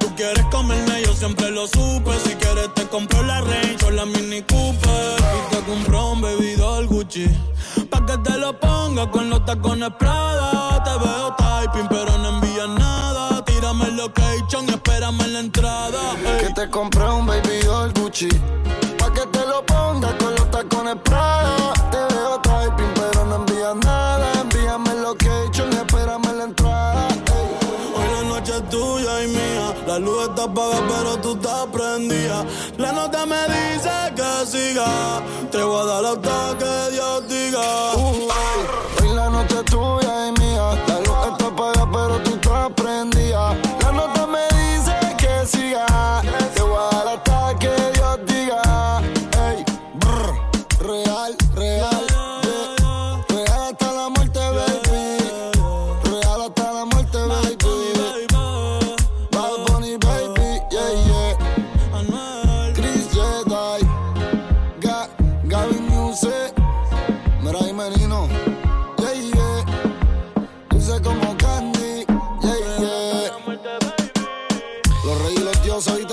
Tú 0.00 0.12
quieres 0.16 0.44
comerme, 0.50 1.02
yo 1.04 1.12
siempre 1.14 1.50
lo 1.50 1.66
supe. 1.68 2.10
Si 2.24 2.34
quieres 2.34 2.74
te 2.74 2.86
compro 2.88 3.22
la 3.22 3.40
Range 3.40 3.84
o 3.86 3.90
la 3.90 4.04
Mini 4.06 4.42
Cooper. 4.42 5.16
Y 5.20 5.54
te 5.54 5.62
compro 5.62 6.12
un 6.12 6.20
bebido 6.20 6.84
Gucci. 6.86 7.28
Pa' 7.90 8.04
que 8.06 8.18
te 8.18 8.38
lo 8.38 8.58
ponga 8.58 9.08
con 9.10 9.30
los 9.30 9.44
tacones 9.44 9.90
Prada. 9.98 10.82
Te 10.82 10.90
veo 10.98 11.34
typing, 11.36 11.88
pero 11.88 12.18
no 12.18 12.28
envías 12.30 12.68
nada. 12.68 13.44
Tírame 13.44 13.84
el 13.84 13.96
location 13.96 14.68
espérame 14.68 15.20
en 15.22 15.32
la 15.32 15.40
entrada. 15.40 16.00
ey. 16.24 16.46
Que 16.46 16.54
te 16.54 16.70
compré 16.70 17.08
un 17.08 17.26
baby 17.26 17.60
doll 17.64 17.92
Gucci. 17.92 18.28
Pero 30.88 31.16
tú 31.18 31.32
estás 31.34 31.66
prendida. 31.66 32.44
La 32.76 32.92
nota 32.92 33.26
me 33.26 33.42
dice 33.48 33.90
que 34.16 34.46
siga. 34.46 35.22
Te 35.50 35.62
voy 35.62 35.80
a 35.82 35.84
dar 35.84 36.04
hasta 36.04 36.56
que 36.58 36.94
Dios 36.94 37.28
diga. 37.28 37.94
Uh, 37.96 38.22
ey. 38.22 38.27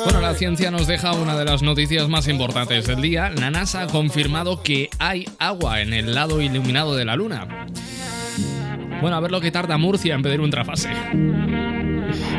Bueno, 0.03 0.21
la 0.21 0.35
ciencia 0.35 0.69
nos 0.69 0.85
deja 0.85 1.13
una 1.13 1.35
de 1.35 1.45
las 1.45 1.63
noticias 1.63 2.07
más 2.07 2.27
importantes 2.27 2.85
del 2.85 3.01
día. 3.01 3.31
La 3.31 3.49
NASA 3.49 3.81
ha 3.81 3.87
confirmado 3.87 4.61
que 4.61 4.89
hay 4.99 5.27
agua 5.39 5.81
en 5.81 5.93
el 5.93 6.13
lado 6.13 6.39
iluminado 6.39 6.95
de 6.95 7.05
la 7.05 7.15
Luna. 7.15 7.47
Bueno, 9.01 9.17
a 9.17 9.19
ver 9.19 9.31
lo 9.31 9.41
que 9.41 9.51
tarda 9.51 9.77
Murcia 9.77 10.13
en 10.13 10.21
pedir 10.21 10.41
un 10.41 10.51
trafase. 10.51 10.89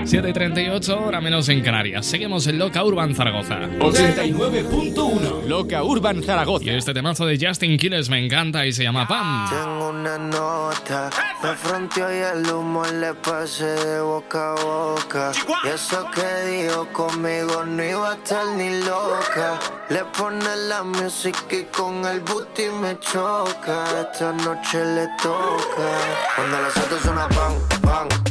7.38, 0.07 1.05
hora 1.05 1.21
menos 1.21 1.49
en 1.49 1.63
Canarias. 1.63 2.07
Seguimos 2.07 2.47
en 2.47 2.61
Loca 2.61 2.85
Urban 2.85 3.13
Zaragoza. 3.13 3.63
89.1 3.81 5.47
Loca 5.49 5.83
Urban 5.83 6.23
Zaragoza. 6.23 6.65
Y 6.65 6.69
este 6.71 6.95
temazo 6.95 7.27
de 7.27 7.37
Justin 7.45 7.77
Quiles 7.77 8.09
me 8.09 8.25
encanta 8.25 8.65
y 8.65 8.73
se 8.73 8.85
llama 8.85 9.09
Pam. 9.09 9.51
Tengo 9.51 9.89
una 9.89 10.17
nota, 10.17 11.11
me 11.43 11.55
fronteó 11.57 12.09
y 12.15 12.19
el 12.19 12.49
humo 12.49 12.85
le 12.87 13.15
pasé 13.15 13.65
de 13.65 14.01
boca 14.01 14.53
a 14.53 14.63
boca. 14.63 15.33
Y 15.65 15.69
eso 15.71 16.07
que 16.15 16.51
dijo 16.53 16.87
conmigo 16.93 17.65
no 17.65 17.83
iba 17.83 18.13
a 18.13 18.15
estar 18.15 18.47
ni 18.57 18.79
loca. 18.85 19.59
Le 19.89 20.05
pone 20.17 20.57
la 20.69 20.85
música 20.85 21.41
y 21.51 21.65
con 21.65 22.05
el 22.07 22.21
booty 22.21 22.69
me 22.81 22.97
choca. 23.01 23.85
Esta 24.13 24.33
noche 24.33 24.85
le 24.85 25.09
toca. 25.21 25.89
Cuando 26.37 26.61
las 26.61 26.77
autos 26.77 27.01
suenan 27.03 27.29
pan, 27.31 27.55
pan, 27.83 28.26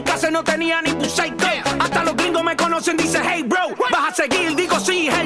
El 0.00 0.04
caso 0.04 0.30
no 0.30 0.42
tenía 0.42 0.80
ni 0.80 0.92
psycho. 1.04 1.46
Hasta 1.78 2.04
los 2.04 2.16
gringos 2.16 2.42
me 2.42 2.56
conocen, 2.56 2.96
dice 2.96 3.20
hey 3.22 3.42
bro. 3.44 3.60
Vas 3.90 4.12
a 4.12 4.14
seguir, 4.14 4.56
digo 4.56 4.80
sí, 4.80 5.08
es 5.08 5.19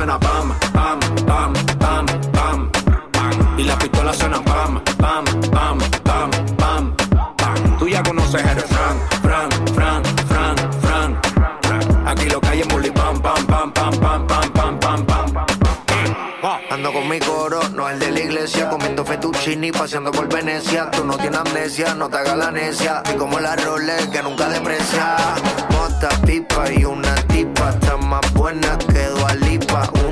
suena 0.00 0.18
pam, 0.18 0.54
pam, 0.72 0.98
pam, 1.26 1.52
pam, 1.78 2.06
pam, 2.32 2.70
pam. 3.12 3.58
Y 3.58 3.64
las 3.64 3.76
pistolas 3.76 4.16
suenan 4.16 4.42
pam, 4.44 4.82
pam, 4.96 5.24
pam, 5.50 5.78
pam, 6.02 6.30
pam, 6.56 6.96
pam. 7.36 7.78
Tú 7.78 7.86
ya 7.86 8.02
conoces 8.02 8.42
el 8.42 8.60
fran, 8.60 8.96
fran, 9.22 9.50
fran, 9.74 10.02
fran, 10.30 10.56
fran. 10.80 11.20
Aquí 12.06 12.30
lo 12.30 12.40
que 12.40 12.48
hay 12.48 12.60
es 12.60 12.68
muli 12.72 12.90
pam, 12.90 13.20
pam, 13.20 13.44
pam, 13.46 13.72
pam, 13.72 13.98
pam, 14.00 14.26
pam, 14.26 14.50
pam, 14.54 14.78
pam, 14.78 15.06
pam. 15.06 15.46
Ando 16.70 16.92
con 16.94 17.06
mi 17.06 17.18
coro, 17.18 17.60
no 17.74 17.90
el 17.90 17.98
de 17.98 18.10
la 18.10 18.20
iglesia, 18.20 18.70
comiendo 18.70 19.04
fettuccini, 19.04 19.70
paseando 19.70 20.12
por 20.12 20.32
Venecia. 20.32 20.90
Tú 20.90 21.04
no 21.04 21.18
tienes 21.18 21.40
amnesia, 21.40 21.94
no 21.94 22.08
te 22.08 22.16
hagas 22.16 22.38
la 22.38 22.50
necia. 22.50 23.02
Y 23.12 23.18
como 23.18 23.38
la 23.38 23.54
Rolex 23.54 24.06
que 24.06 24.22
nunca 24.22 24.48
deprecia. 24.48 25.16
Mota, 25.72 26.08
pipa 26.24 26.72
y 26.72 26.84
una 26.84 27.14
tipa, 27.26 27.70
está 27.70 27.98
más 27.98 28.32
buena. 28.32 28.78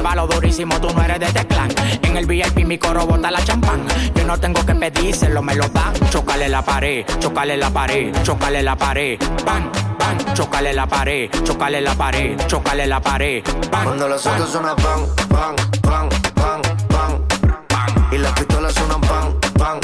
Muévalo 0.00 0.26
durísimo, 0.28 0.80
tú 0.80 0.88
no 0.94 1.02
eres 1.02 1.20
de 1.20 1.26
este 1.26 1.46
clan. 1.46 1.68
En 2.00 2.16
el 2.16 2.24
VIP 2.24 2.64
mi 2.64 2.78
coro 2.78 3.06
bota 3.06 3.30
la 3.30 3.44
champán. 3.44 3.84
Yo 4.14 4.24
no 4.24 4.40
tengo 4.40 4.64
que 4.64 4.74
pedírselo, 4.74 5.42
me 5.42 5.54
lo 5.54 5.68
dan. 5.68 5.92
Chocale 6.08 6.48
la 6.48 6.62
pared, 6.62 7.04
chocale 7.18 7.54
la 7.58 7.68
pared, 7.68 8.10
chocale 8.22 8.62
la 8.62 8.76
pared. 8.76 9.18
Pan, 9.44 9.70
pan, 9.98 10.16
chocale 10.32 10.72
la 10.72 10.86
pared, 10.86 11.28
chocale 11.44 11.82
la 11.82 11.94
pared, 11.94 12.34
chocale 12.46 12.86
la 12.86 12.98
pared. 12.98 13.44
Pan, 13.70 13.84
Cuando 13.84 14.08
los 14.08 14.26
autos 14.26 14.48
suenan 14.50 14.76
pan, 14.76 15.06
pan, 15.28 15.54
pan, 15.82 16.08
pan, 16.34 16.62
pan. 16.88 18.08
Y 18.10 18.16
las 18.16 18.32
pistolas 18.32 18.72
suenan 18.72 19.02
pan, 19.02 19.38
pan, 19.58 19.80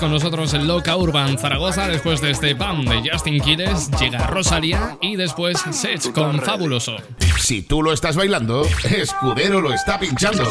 con 0.00 0.10
nosotros 0.10 0.54
en 0.54 0.66
Loca 0.66 0.96
Urban 0.96 1.38
Zaragoza, 1.38 1.86
después 1.86 2.22
de 2.22 2.30
este 2.30 2.56
PAM 2.56 2.86
de 2.86 3.10
Justin 3.10 3.38
Quiles, 3.38 3.90
llega 4.00 4.26
Rosalía 4.26 4.96
y 5.02 5.16
después 5.16 5.62
Sech 5.70 6.12
con 6.12 6.40
Fabuloso. 6.40 6.96
Si 7.38 7.62
tú 7.62 7.82
lo 7.82 7.92
estás 7.92 8.16
bailando, 8.16 8.64
Escudero 8.84 9.60
lo 9.60 9.74
está 9.74 9.98
pinchando. 10.00 10.44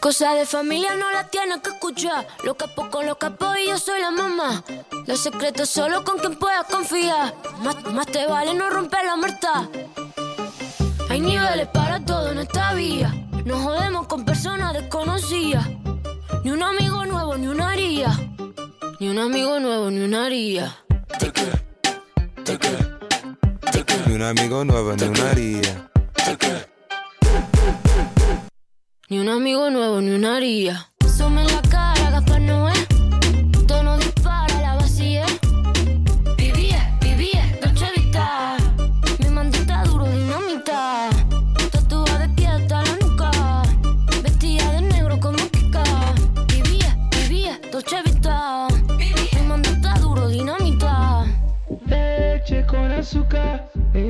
Cosa 0.00 0.34
de 0.34 0.44
familia 0.44 0.96
no 0.96 1.10
la 1.12 1.28
tienes 1.28 1.58
que 1.58 1.70
escuchar. 1.70 2.26
Lo 2.42 2.56
capo 2.56 2.90
con 2.90 3.06
los 3.06 3.16
capos 3.16 3.56
y 3.64 3.68
yo 3.68 3.78
soy 3.78 4.00
la 4.00 4.10
mamá. 4.10 4.64
Los 5.06 5.20
secretos 5.20 5.70
solo 5.70 6.02
con 6.02 6.18
quien 6.18 6.36
puedas 6.36 6.66
confiar. 6.66 7.32
Más, 7.62 7.84
más 7.92 8.06
te 8.06 8.26
vale 8.26 8.54
no 8.54 8.70
romper 8.70 9.04
la 9.04 9.16
muerta. 9.16 9.68
Hay 11.08 11.20
niveles 11.20 11.68
para 11.68 12.04
todo 12.04 12.32
en 12.32 12.38
esta 12.38 12.74
vía. 12.74 13.14
No 13.44 13.58
jodemos 13.60 14.08
con 14.08 14.24
personas 14.24 14.74
desconocidas. 14.74 15.66
Ni 16.44 16.50
un 16.50 16.62
amigo 16.62 17.04
nuevo, 17.04 17.36
ni 17.36 17.46
una 17.48 17.70
haría. 17.70 18.10
Ni 19.00 19.08
un 19.08 19.18
amigo 19.18 19.58
nuevo, 19.60 19.90
ni 19.90 20.00
una 20.00 20.26
haría. 20.26 20.76
Ni 24.06 24.14
un 24.14 24.22
amigo 24.22 24.64
nuevo, 24.64 24.94
ni 24.96 25.04
una 25.04 25.30
haría. 25.30 25.90
Ni 29.08 29.18
un 29.18 29.28
amigo 29.28 29.70
nuevo, 29.70 30.00
ni 30.00 30.10
una 30.10 30.36
haría. 30.36 30.90
Some 31.16 31.40
en 31.40 31.46
la 31.46 31.62
cara, 31.62 32.10
Gaspar 32.10 32.40
Noé. 32.40 32.74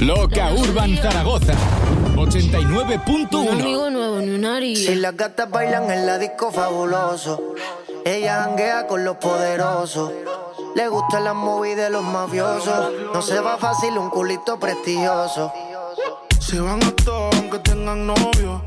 Loca 0.00 0.54
Urban 0.54 0.96
Zaragoza 0.96 1.52
89.1 2.16 3.34
Un 3.34 3.48
amigo 3.48 3.90
nuevo 3.90 4.18
ni 4.20 4.30
una 4.30 4.56
haría. 4.56 4.74
Si 4.74 4.94
las 4.94 5.14
gatas 5.14 5.50
bailan 5.50 5.90
en 5.90 6.06
la 6.06 6.16
disco 6.16 6.50
fabuloso, 6.50 7.54
ella 8.06 8.44
janguea 8.44 8.86
con 8.86 9.04
los 9.04 9.18
poderosos. 9.18 10.10
Le 10.74 10.88
gustan 10.88 11.24
las 11.24 11.34
movies 11.34 11.76
de 11.76 11.90
los 11.90 12.02
mafiosos. 12.02 12.92
No 13.12 13.20
se 13.20 13.40
va 13.40 13.58
fácil 13.58 13.98
un 13.98 14.08
culito 14.08 14.58
prestigioso. 14.58 15.52
Se 16.38 16.58
van 16.60 16.82
a 16.82 16.92
todos 16.92 17.36
aunque 17.36 17.58
tengan 17.58 18.06
novio. 18.06 18.62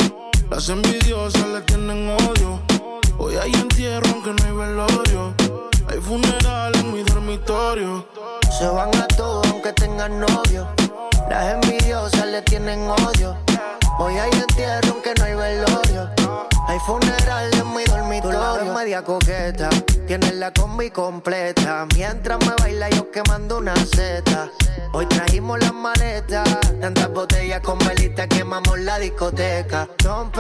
Las 0.52 0.70
envidiosas 0.70 1.48
le 1.48 1.62
tienen 1.62 2.10
odio. 2.10 2.60
Hoy 3.18 3.38
hay 3.38 3.52
entierro 3.54 4.08
aunque 4.14 4.34
no 4.34 4.44
hay 4.46 4.68
velorio. 4.68 5.34
Hay 5.88 5.98
funeral 5.98 6.76
en 6.76 6.94
mi 6.94 7.02
dormitorio. 7.02 8.06
Se 8.56 8.68
van 8.68 8.94
a 8.96 9.08
todos 9.08 9.48
aunque 9.48 9.74
tengan 9.74 10.20
novio. 10.20 10.68
Las 11.30 11.54
envidiosas 11.54 12.28
le 12.28 12.42
tienen 12.42 12.90
odio. 12.90 13.38
Hoy 14.00 14.18
hay 14.18 14.32
entierro 14.32 14.94
aunque 14.94 15.14
no 15.18 15.26
hay 15.26 15.36
velorio. 15.36 16.10
Hay 16.68 16.80
funeral 16.80 17.52
en 17.54 17.74
mi 17.76 17.84
dormitorio. 17.86 18.74
media 18.74 19.04
coqueta. 19.04 19.70
Tienes 20.08 20.36
la 20.36 20.52
combi 20.52 20.90
completa. 20.90 21.88
Mientras 21.96 22.40
me 22.40 22.54
baila 22.60 22.90
yo 22.90 23.10
quemando 23.12 23.60
una 23.60 23.76
seta. 23.76 24.50
Hoy 24.94 25.06
trajimos 25.08 25.60
las 25.60 25.74
maletas. 25.74 26.48
Tantas 26.82 27.10
botellas 27.12 27.62
con 27.62 27.78
velita 27.80 28.28
quemamos 28.28 28.80
la 28.80 29.00
discoteca. 29.00 29.88
Don 30.04 30.32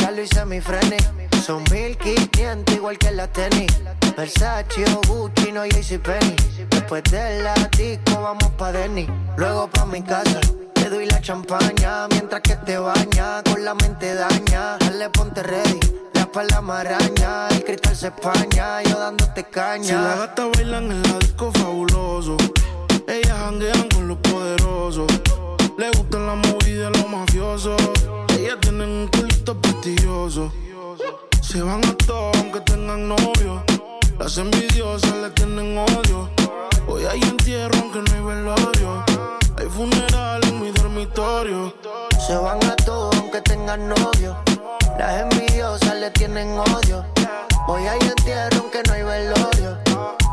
ya 0.00 0.10
lo 0.10 0.22
hice 0.22 0.44
mi 0.44 0.60
freni. 0.60 0.96
Son 1.44 1.62
1500 1.70 2.74
igual 2.74 2.98
que 2.98 3.10
la 3.10 3.26
tenis. 3.26 3.72
Versace 4.16 4.84
o 4.94 5.00
Gucci, 5.08 5.52
no 5.52 5.62
Penny. 5.62 6.36
Después 6.70 7.02
de 7.04 7.42
la 7.42 7.54
disco 7.76 8.20
vamos 8.20 8.50
pa' 8.58 8.72
Denny. 8.72 9.06
Luego 9.36 9.68
pa' 9.68 9.86
mi 9.86 10.02
casa. 10.02 10.40
Te 10.74 10.88
doy 10.88 11.06
la 11.06 11.20
champaña 11.20 12.06
mientras 12.08 12.42
que 12.42 12.56
te 12.56 12.78
baña. 12.78 13.42
Con 13.44 13.64
la 13.64 13.74
mente 13.74 14.14
daña. 14.14 14.76
Dale, 14.78 15.10
ponte 15.10 15.42
ready. 15.42 15.80
La 16.14 16.22
espalda 16.22 16.60
maraña. 16.60 17.48
El 17.48 17.64
cristal 17.64 17.96
se 17.96 18.08
españa. 18.08 18.82
Yo 18.82 18.98
dándote 18.98 19.44
caña. 19.44 19.84
Si 19.84 19.92
las 19.92 20.18
gatas 20.18 20.46
bailan 20.54 20.90
en 20.90 21.02
la 21.02 21.18
disco 21.18 21.50
fabuloso. 21.52 22.36
Ellas 23.06 23.38
janguean 23.38 23.88
con 23.88 24.08
los 24.08 24.18
poderosos. 24.18 25.06
Le 25.76 25.90
gustan 25.90 26.26
la 26.26 26.34
movida 26.34 26.90
de 26.90 26.98
los 26.98 27.08
mafiosos. 27.08 27.80
Ellas 28.38 28.58
tienen 28.60 28.88
un 28.88 29.08
culito 29.08 29.60
prestigioso. 29.60 30.52
Se 31.40 31.62
van 31.62 31.84
a 31.84 31.94
todos 31.96 32.36
aunque 32.36 32.60
tengan 32.60 33.08
novio. 33.08 33.62
Las 34.18 34.36
envidiosas 34.38 35.14
le 35.16 35.30
tienen 35.30 35.78
odio. 35.78 36.30
Hoy 36.86 37.04
hay 37.04 37.20
entierro 37.22 37.78
aunque 37.78 38.00
no 38.00 38.16
hay 38.16 38.34
velorio. 38.36 39.04
Hay 39.58 39.66
funeral 39.66 40.42
en 40.44 40.60
mi 40.60 40.70
dormitorio. 40.70 41.74
Se 42.26 42.36
van 42.36 42.62
a 42.64 42.76
todos 42.76 43.16
aunque 43.16 43.40
tengan 43.40 43.88
novio. 43.88 44.36
Las 44.98 45.22
envidiosas 45.22 45.94
le 45.96 46.10
tienen 46.10 46.58
odio. 46.58 47.04
Hoy 47.72 47.86
hay 47.86 48.00
entierro 48.00 48.62
aunque 48.62 48.82
no 48.82 48.94
hay 48.94 49.02
velorio. 49.04 49.78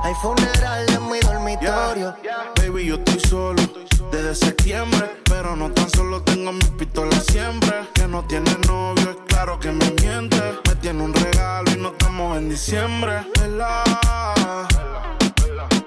Hay 0.03 0.15
funeral 0.15 0.88
en 0.89 1.07
mi 1.07 1.19
dormitorio. 1.19 2.15
Baby, 2.55 2.88
yo 2.88 2.95
estoy 2.95 3.19
solo 3.19 3.61
desde 4.11 4.33
septiembre. 4.33 5.21
Pero 5.25 5.55
no 5.55 5.71
tan 5.71 5.88
solo 5.91 6.23
tengo 6.23 6.51
mi 6.51 6.65
pistola 6.79 7.15
siempre. 7.19 7.89
Que 7.93 8.07
no 8.07 8.23
tiene 8.25 8.49
novio, 8.67 9.11
es 9.11 9.17
claro 9.27 9.59
que 9.59 9.71
me 9.71 9.85
miente. 10.01 10.41
Me 10.67 10.75
tiene 10.77 11.03
un 11.03 11.13
regalo 11.13 11.71
y 11.71 11.77
no 11.77 11.89
estamos 11.89 12.38
en 12.39 12.49
diciembre. 12.49 13.23
¿verdad? 13.39 13.83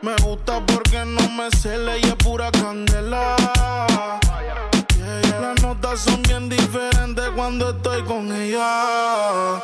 Me 0.03 0.15
gusta 0.23 0.65
porque 0.65 1.05
no 1.05 1.29
me 1.31 1.51
cele 1.51 1.99
y 1.99 2.05
es 2.05 2.15
pura 2.15 2.53
candela. 2.53 3.35
Las 5.41 5.63
notas 5.63 6.01
son 6.01 6.23
bien 6.23 6.49
diferentes 6.49 7.29
cuando 7.35 7.71
estoy 7.71 8.03
con 8.05 8.33
ella. 8.33 9.61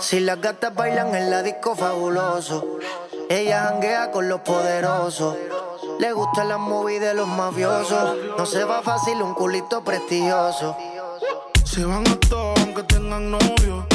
Si 0.00 0.20
las 0.20 0.40
gatas 0.40 0.74
bailan 0.74 1.14
en 1.14 1.30
la 1.30 1.42
disco 1.42 1.74
fabuloso. 1.76 2.78
Ella 3.28 3.68
janguea 3.68 4.10
con 4.10 4.28
los 4.28 4.40
poderosos. 4.40 5.36
Le 6.00 6.12
gustan 6.12 6.48
las 6.48 6.58
movies 6.58 7.00
de 7.00 7.14
los 7.14 7.28
mafiosos. 7.28 8.16
No 8.36 8.44
se 8.46 8.64
va 8.64 8.82
fácil 8.82 9.22
un 9.22 9.34
culito 9.34 9.84
prestigioso. 9.84 10.76
Se 11.64 11.84
van 11.84 12.06
a 12.08 12.18
todos 12.28 12.58
aunque 12.60 12.82
tengan 12.82 13.30
novio. 13.30 13.86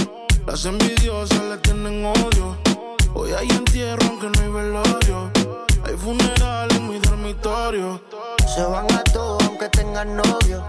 Las 0.46 0.64
envidiosas 0.66 1.42
le 1.44 1.58
tienen 1.58 2.06
odio. 2.06 2.56
Hoy 3.14 3.34
hay 3.34 3.50
entierro 3.50 4.06
aunque 4.08 4.28
no 4.30 4.42
hay 4.42 4.64
velorio. 4.64 5.32
Hay 5.84 5.98
funeral 5.98 6.72
en 6.72 6.88
mi 6.88 7.00
dormitorio. 7.00 8.02
Se 8.54 8.64
van 8.64 8.90
a 8.94 9.04
todos 9.04 9.44
aunque 9.44 9.68
tengan 9.70 10.16
novio. 10.16 10.64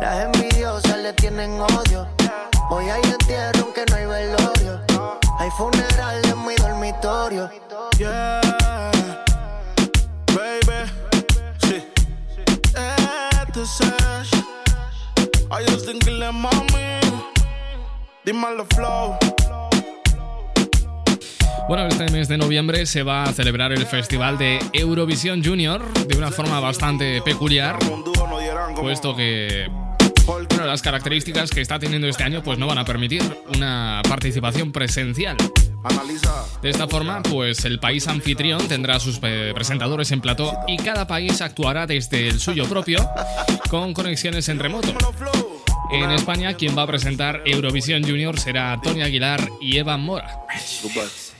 Las 0.00 0.24
envidiosas 0.24 0.96
le 0.98 1.12
tienen 1.12 1.60
odio. 1.60 2.08
Hoy 2.70 2.88
hay 2.88 3.02
entierro 3.02 3.64
aunque 3.64 3.84
no 3.90 3.96
hay 3.96 4.06
velorio. 4.06 4.80
Hay 5.38 5.50
funeral 5.50 6.22
en 6.24 6.46
mi 6.46 6.54
dormitorio. 6.54 7.50
Yeah, 7.98 8.40
baby. 10.34 10.90
Sí. 11.58 11.84
Este 13.46 13.62
es 13.62 13.80
Ash. 13.80 14.34
I 15.50 15.70
just 15.70 15.86
think 15.86 16.06
le 16.06 16.32
mami. 16.32 17.00
Dímelo 18.24 18.64
flow. 18.74 19.18
Bueno, 21.68 21.86
este 21.86 22.10
mes 22.10 22.26
de 22.26 22.36
noviembre 22.36 22.86
se 22.86 23.02
va 23.02 23.24
a 23.24 23.32
celebrar 23.32 23.72
el 23.72 23.86
Festival 23.86 24.38
de 24.38 24.58
Eurovisión 24.72 25.44
Junior 25.44 25.86
de 26.06 26.16
una 26.16 26.30
forma 26.30 26.58
bastante 26.58 27.22
peculiar, 27.22 27.78
puesto 28.74 29.14
que 29.14 29.68
Bueno, 30.26 30.66
las 30.66 30.82
características 30.82 31.50
que 31.50 31.60
está 31.60 31.78
teniendo 31.78 32.06
este 32.06 32.22
año 32.22 32.42
pues 32.42 32.58
no 32.58 32.66
van 32.66 32.78
a 32.78 32.84
permitir 32.84 33.22
una 33.54 34.02
participación 34.08 34.72
presencial. 34.72 35.36
De 36.62 36.70
esta 36.70 36.86
forma, 36.86 37.22
pues 37.22 37.64
el 37.64 37.80
país 37.80 38.06
anfitrión 38.06 38.66
tendrá 38.68 39.00
sus 39.00 39.18
eh, 39.22 39.52
presentadores 39.54 40.12
en 40.12 40.20
plató 40.20 40.52
y 40.66 40.76
cada 40.76 41.06
país 41.06 41.40
actuará 41.40 41.86
desde 41.86 42.28
el 42.28 42.38
suyo 42.38 42.68
propio 42.68 43.08
con 43.70 43.94
conexiones 43.94 44.48
en 44.48 44.58
remoto. 44.58 44.88
En 45.92 46.10
España, 46.12 46.54
quien 46.54 46.76
va 46.78 46.82
a 46.82 46.86
presentar 46.86 47.42
Eurovisión 47.46 48.04
Junior 48.04 48.38
será 48.38 48.78
Tony 48.80 49.02
Aguilar 49.02 49.40
y 49.60 49.78
Eva 49.78 49.96
Mora. 49.96 50.46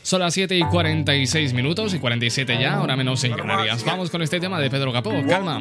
Son 0.02 0.20
las 0.20 0.34
7 0.34 0.56
y 0.56 0.62
46 0.62 1.52
minutos 1.52 1.94
y 1.94 1.98
47 1.98 2.58
ya, 2.60 2.74
ahora 2.74 2.96
menos 2.96 3.22
en 3.22 3.34
Canarias. 3.36 3.84
Vamos 3.84 4.10
con 4.10 4.22
este 4.22 4.40
tema 4.40 4.58
de 4.58 4.70
Pedro 4.70 4.92
Capó. 4.92 5.12
Calma. 5.28 5.60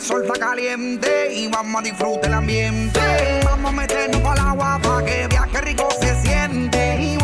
El 0.00 0.06
sol 0.06 0.22
está 0.24 0.38
caliente 0.38 1.30
y 1.34 1.48
vamos 1.48 1.80
a 1.80 1.84
disfrutar 1.84 2.30
el 2.30 2.34
ambiente. 2.34 3.00
Vamos 3.44 3.70
a 3.70 3.74
meternos 3.74 4.24
al 4.24 4.38
agua 4.38 4.80
para 4.82 5.04
que 5.04 5.28
qué 5.52 5.60
rico 5.60 5.88
se 6.00 6.22
siente. 6.22 7.19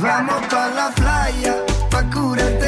Vamos 0.00 0.46
pa 0.48 0.68
la 0.76 0.90
playa, 0.94 1.54
pa 1.90 2.02
curarte 2.04 2.67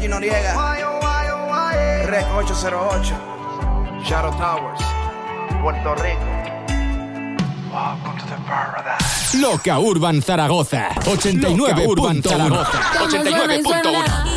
Georgie 0.00 0.08
Noriega, 0.08 0.54
Rec 2.06 2.26
808, 2.32 3.14
Shadow 4.02 4.30
Towers, 4.30 4.80
Puerto 5.60 5.94
Rico. 5.96 6.24
Welcome 7.70 8.18
to 8.18 8.24
the 8.24 8.36
paradise. 8.46 9.38
Loca 9.38 9.78
Urban 9.78 10.22
Zaragoza. 10.22 10.88
89 11.04 11.56
Loca 11.56 11.82
Urban 11.86 12.22
Zaragoza. 12.22 12.80
Como 12.96 13.10
suena 13.10 13.30
y 13.30 13.34
89.1. 13.34 14.29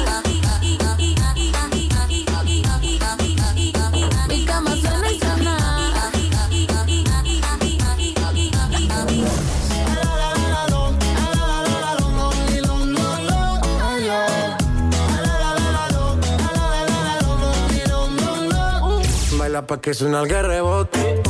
Baila 19.54 19.68
pa' 19.68 19.78
que 19.80 19.94
suena 19.94 20.22
el 20.22 20.30
rebote. 20.30 21.22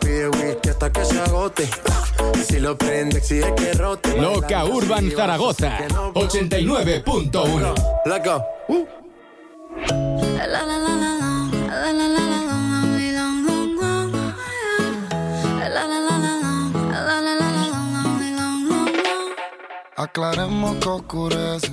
Pide 0.00 0.28
whisky 0.28 0.70
hasta 0.70 0.90
que 0.90 1.04
se 1.04 1.20
agote. 1.20 1.68
Si 2.46 2.60
lo 2.60 2.78
prende, 2.78 3.18
exige 3.18 3.54
que 3.54 3.74
rote. 3.74 4.18
Loca 4.18 4.64
Urban 4.64 5.10
Zaragoza, 5.10 5.76
89.1. 6.14 7.74
La, 8.06 8.18
la, 10.48 10.64
la, 10.64 10.78
la. 10.78 10.88
Aclaremos 19.96 20.76
que 20.76 20.88
oscurece 20.88 21.72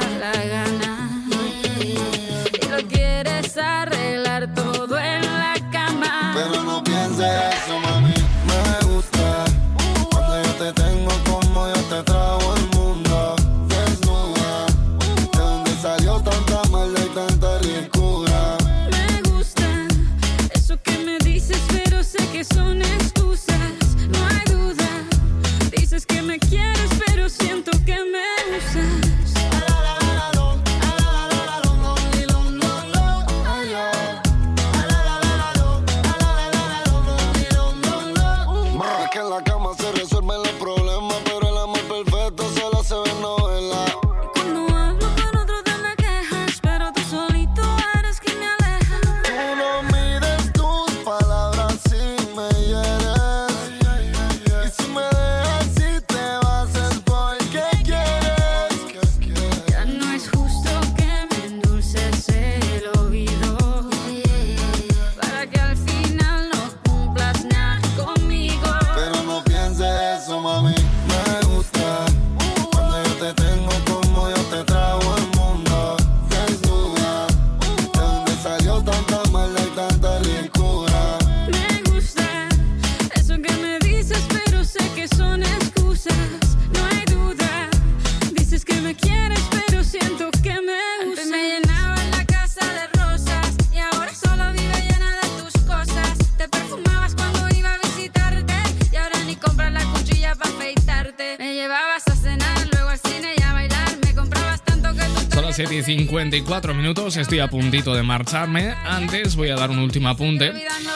54 105.97 106.73
minutos, 106.73 107.17
estoy 107.17 107.39
a 107.39 107.49
puntito 107.49 107.93
de 107.93 108.01
marcharme. 108.01 108.73
Antes 108.85 109.35
voy 109.35 109.49
a 109.49 109.55
dar 109.55 109.69
un 109.71 109.79
último 109.79 110.07
apunte. 110.07 110.53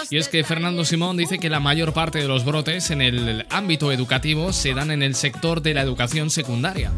Y 0.09 0.15
es 0.15 0.29
que 0.29 0.45
Fernando 0.45 0.85
Simón 0.85 1.17
dice 1.17 1.37
que 1.37 1.49
la 1.49 1.59
mayor 1.59 1.91
parte 1.91 2.19
de 2.19 2.29
los 2.29 2.45
brotes 2.45 2.91
en 2.91 3.01
el 3.01 3.45
ámbito 3.49 3.91
educativo 3.91 4.53
se 4.53 4.73
dan 4.73 4.91
en 4.91 5.03
el 5.03 5.13
sector 5.15 5.61
de 5.61 5.73
la 5.73 5.81
educación 5.81 6.29
secundaria. 6.29 6.91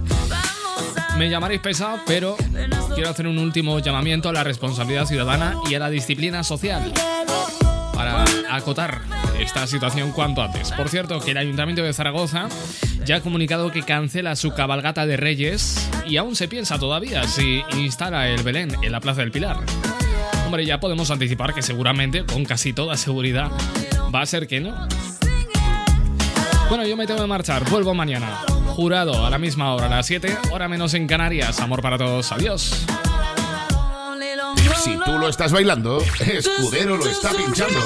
Me 1.17 1.27
llamaréis 1.31 1.59
pesado, 1.59 1.99
pero 2.05 2.37
quiero 2.93 3.09
hacer 3.09 3.25
un 3.25 3.39
último 3.39 3.79
llamamiento 3.79 4.29
a 4.29 4.33
la 4.33 4.43
responsabilidad 4.43 5.07
ciudadana 5.07 5.55
y 5.67 5.73
a 5.73 5.79
la 5.79 5.89
disciplina 5.89 6.43
social 6.43 6.93
para 7.95 8.25
acotar 8.51 9.01
esta 9.39 9.65
situación 9.65 10.11
cuanto 10.11 10.43
antes. 10.43 10.71
Por 10.71 10.89
cierto, 10.89 11.19
que 11.19 11.31
el 11.31 11.37
Ayuntamiento 11.37 11.81
de 11.81 11.93
Zaragoza 11.93 12.47
ya 13.05 13.15
ha 13.15 13.21
comunicado 13.21 13.71
que 13.71 13.81
cancela 13.81 14.35
su 14.35 14.51
cabalgata 14.53 15.07
de 15.07 15.17
Reyes 15.17 15.89
y 16.07 16.17
aún 16.17 16.35
se 16.35 16.47
piensa 16.47 16.79
todavía 16.79 17.23
si 17.27 17.63
instala 17.75 18.29
el 18.29 18.43
Belén 18.43 18.75
en 18.81 18.91
la 18.91 18.99
Plaza 18.99 19.21
del 19.21 19.31
Pilar. 19.31 19.57
Hombre, 20.45 20.65
ya 20.65 20.79
podemos 20.79 21.11
anticipar 21.11 21.53
que 21.53 21.61
seguramente, 21.61 22.25
con 22.25 22.45
casi 22.45 22.73
toda 22.73 22.95
seguridad, 22.95 23.51
va 24.13 24.21
a 24.21 24.25
ser 24.25 24.47
que 24.47 24.61
no. 24.61 24.87
Bueno, 26.69 26.85
yo 26.85 26.95
me 26.97 27.05
tengo 27.07 27.21
que 27.21 27.27
marchar, 27.27 27.69
vuelvo 27.69 27.93
mañana. 27.93 28.39
Jurado, 28.67 29.25
a 29.25 29.29
la 29.29 29.37
misma 29.37 29.73
hora, 29.73 29.87
a 29.87 29.89
las 29.89 30.05
7, 30.05 30.37
hora 30.51 30.67
menos 30.67 30.93
en 30.93 31.07
Canarias. 31.07 31.59
Amor 31.59 31.81
para 31.81 31.97
todos, 31.97 32.31
adiós. 32.31 32.85
Si 34.83 34.97
tú 35.03 35.17
lo 35.17 35.27
estás 35.27 35.51
bailando, 35.51 36.01
Escudero 36.19 36.97
lo 36.97 37.07
está 37.07 37.31
pinchando. 37.31 37.79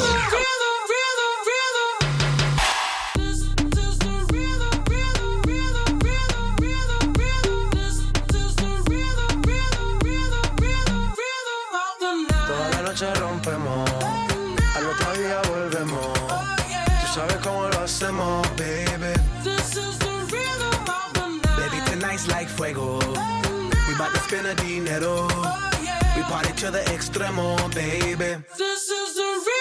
We 24.41 24.47
bout 24.47 24.55
to 24.55 24.57
spend 24.57 24.59
a 24.59 24.63
dinero. 24.63 25.27
We 26.15 26.23
party 26.23 26.53
to 26.53 26.71
the 26.71 26.79
extremo, 26.87 27.55
baby. 27.75 28.43
Toda 28.57 29.60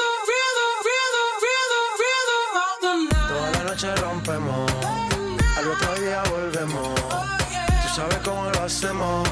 día 6.11 6.23
volvemos. 6.29 6.89
Tú 7.83 7.95
sabes 7.95 8.17
cómo 8.17 8.49
lo 8.49 8.61
hacemos. 8.63 9.30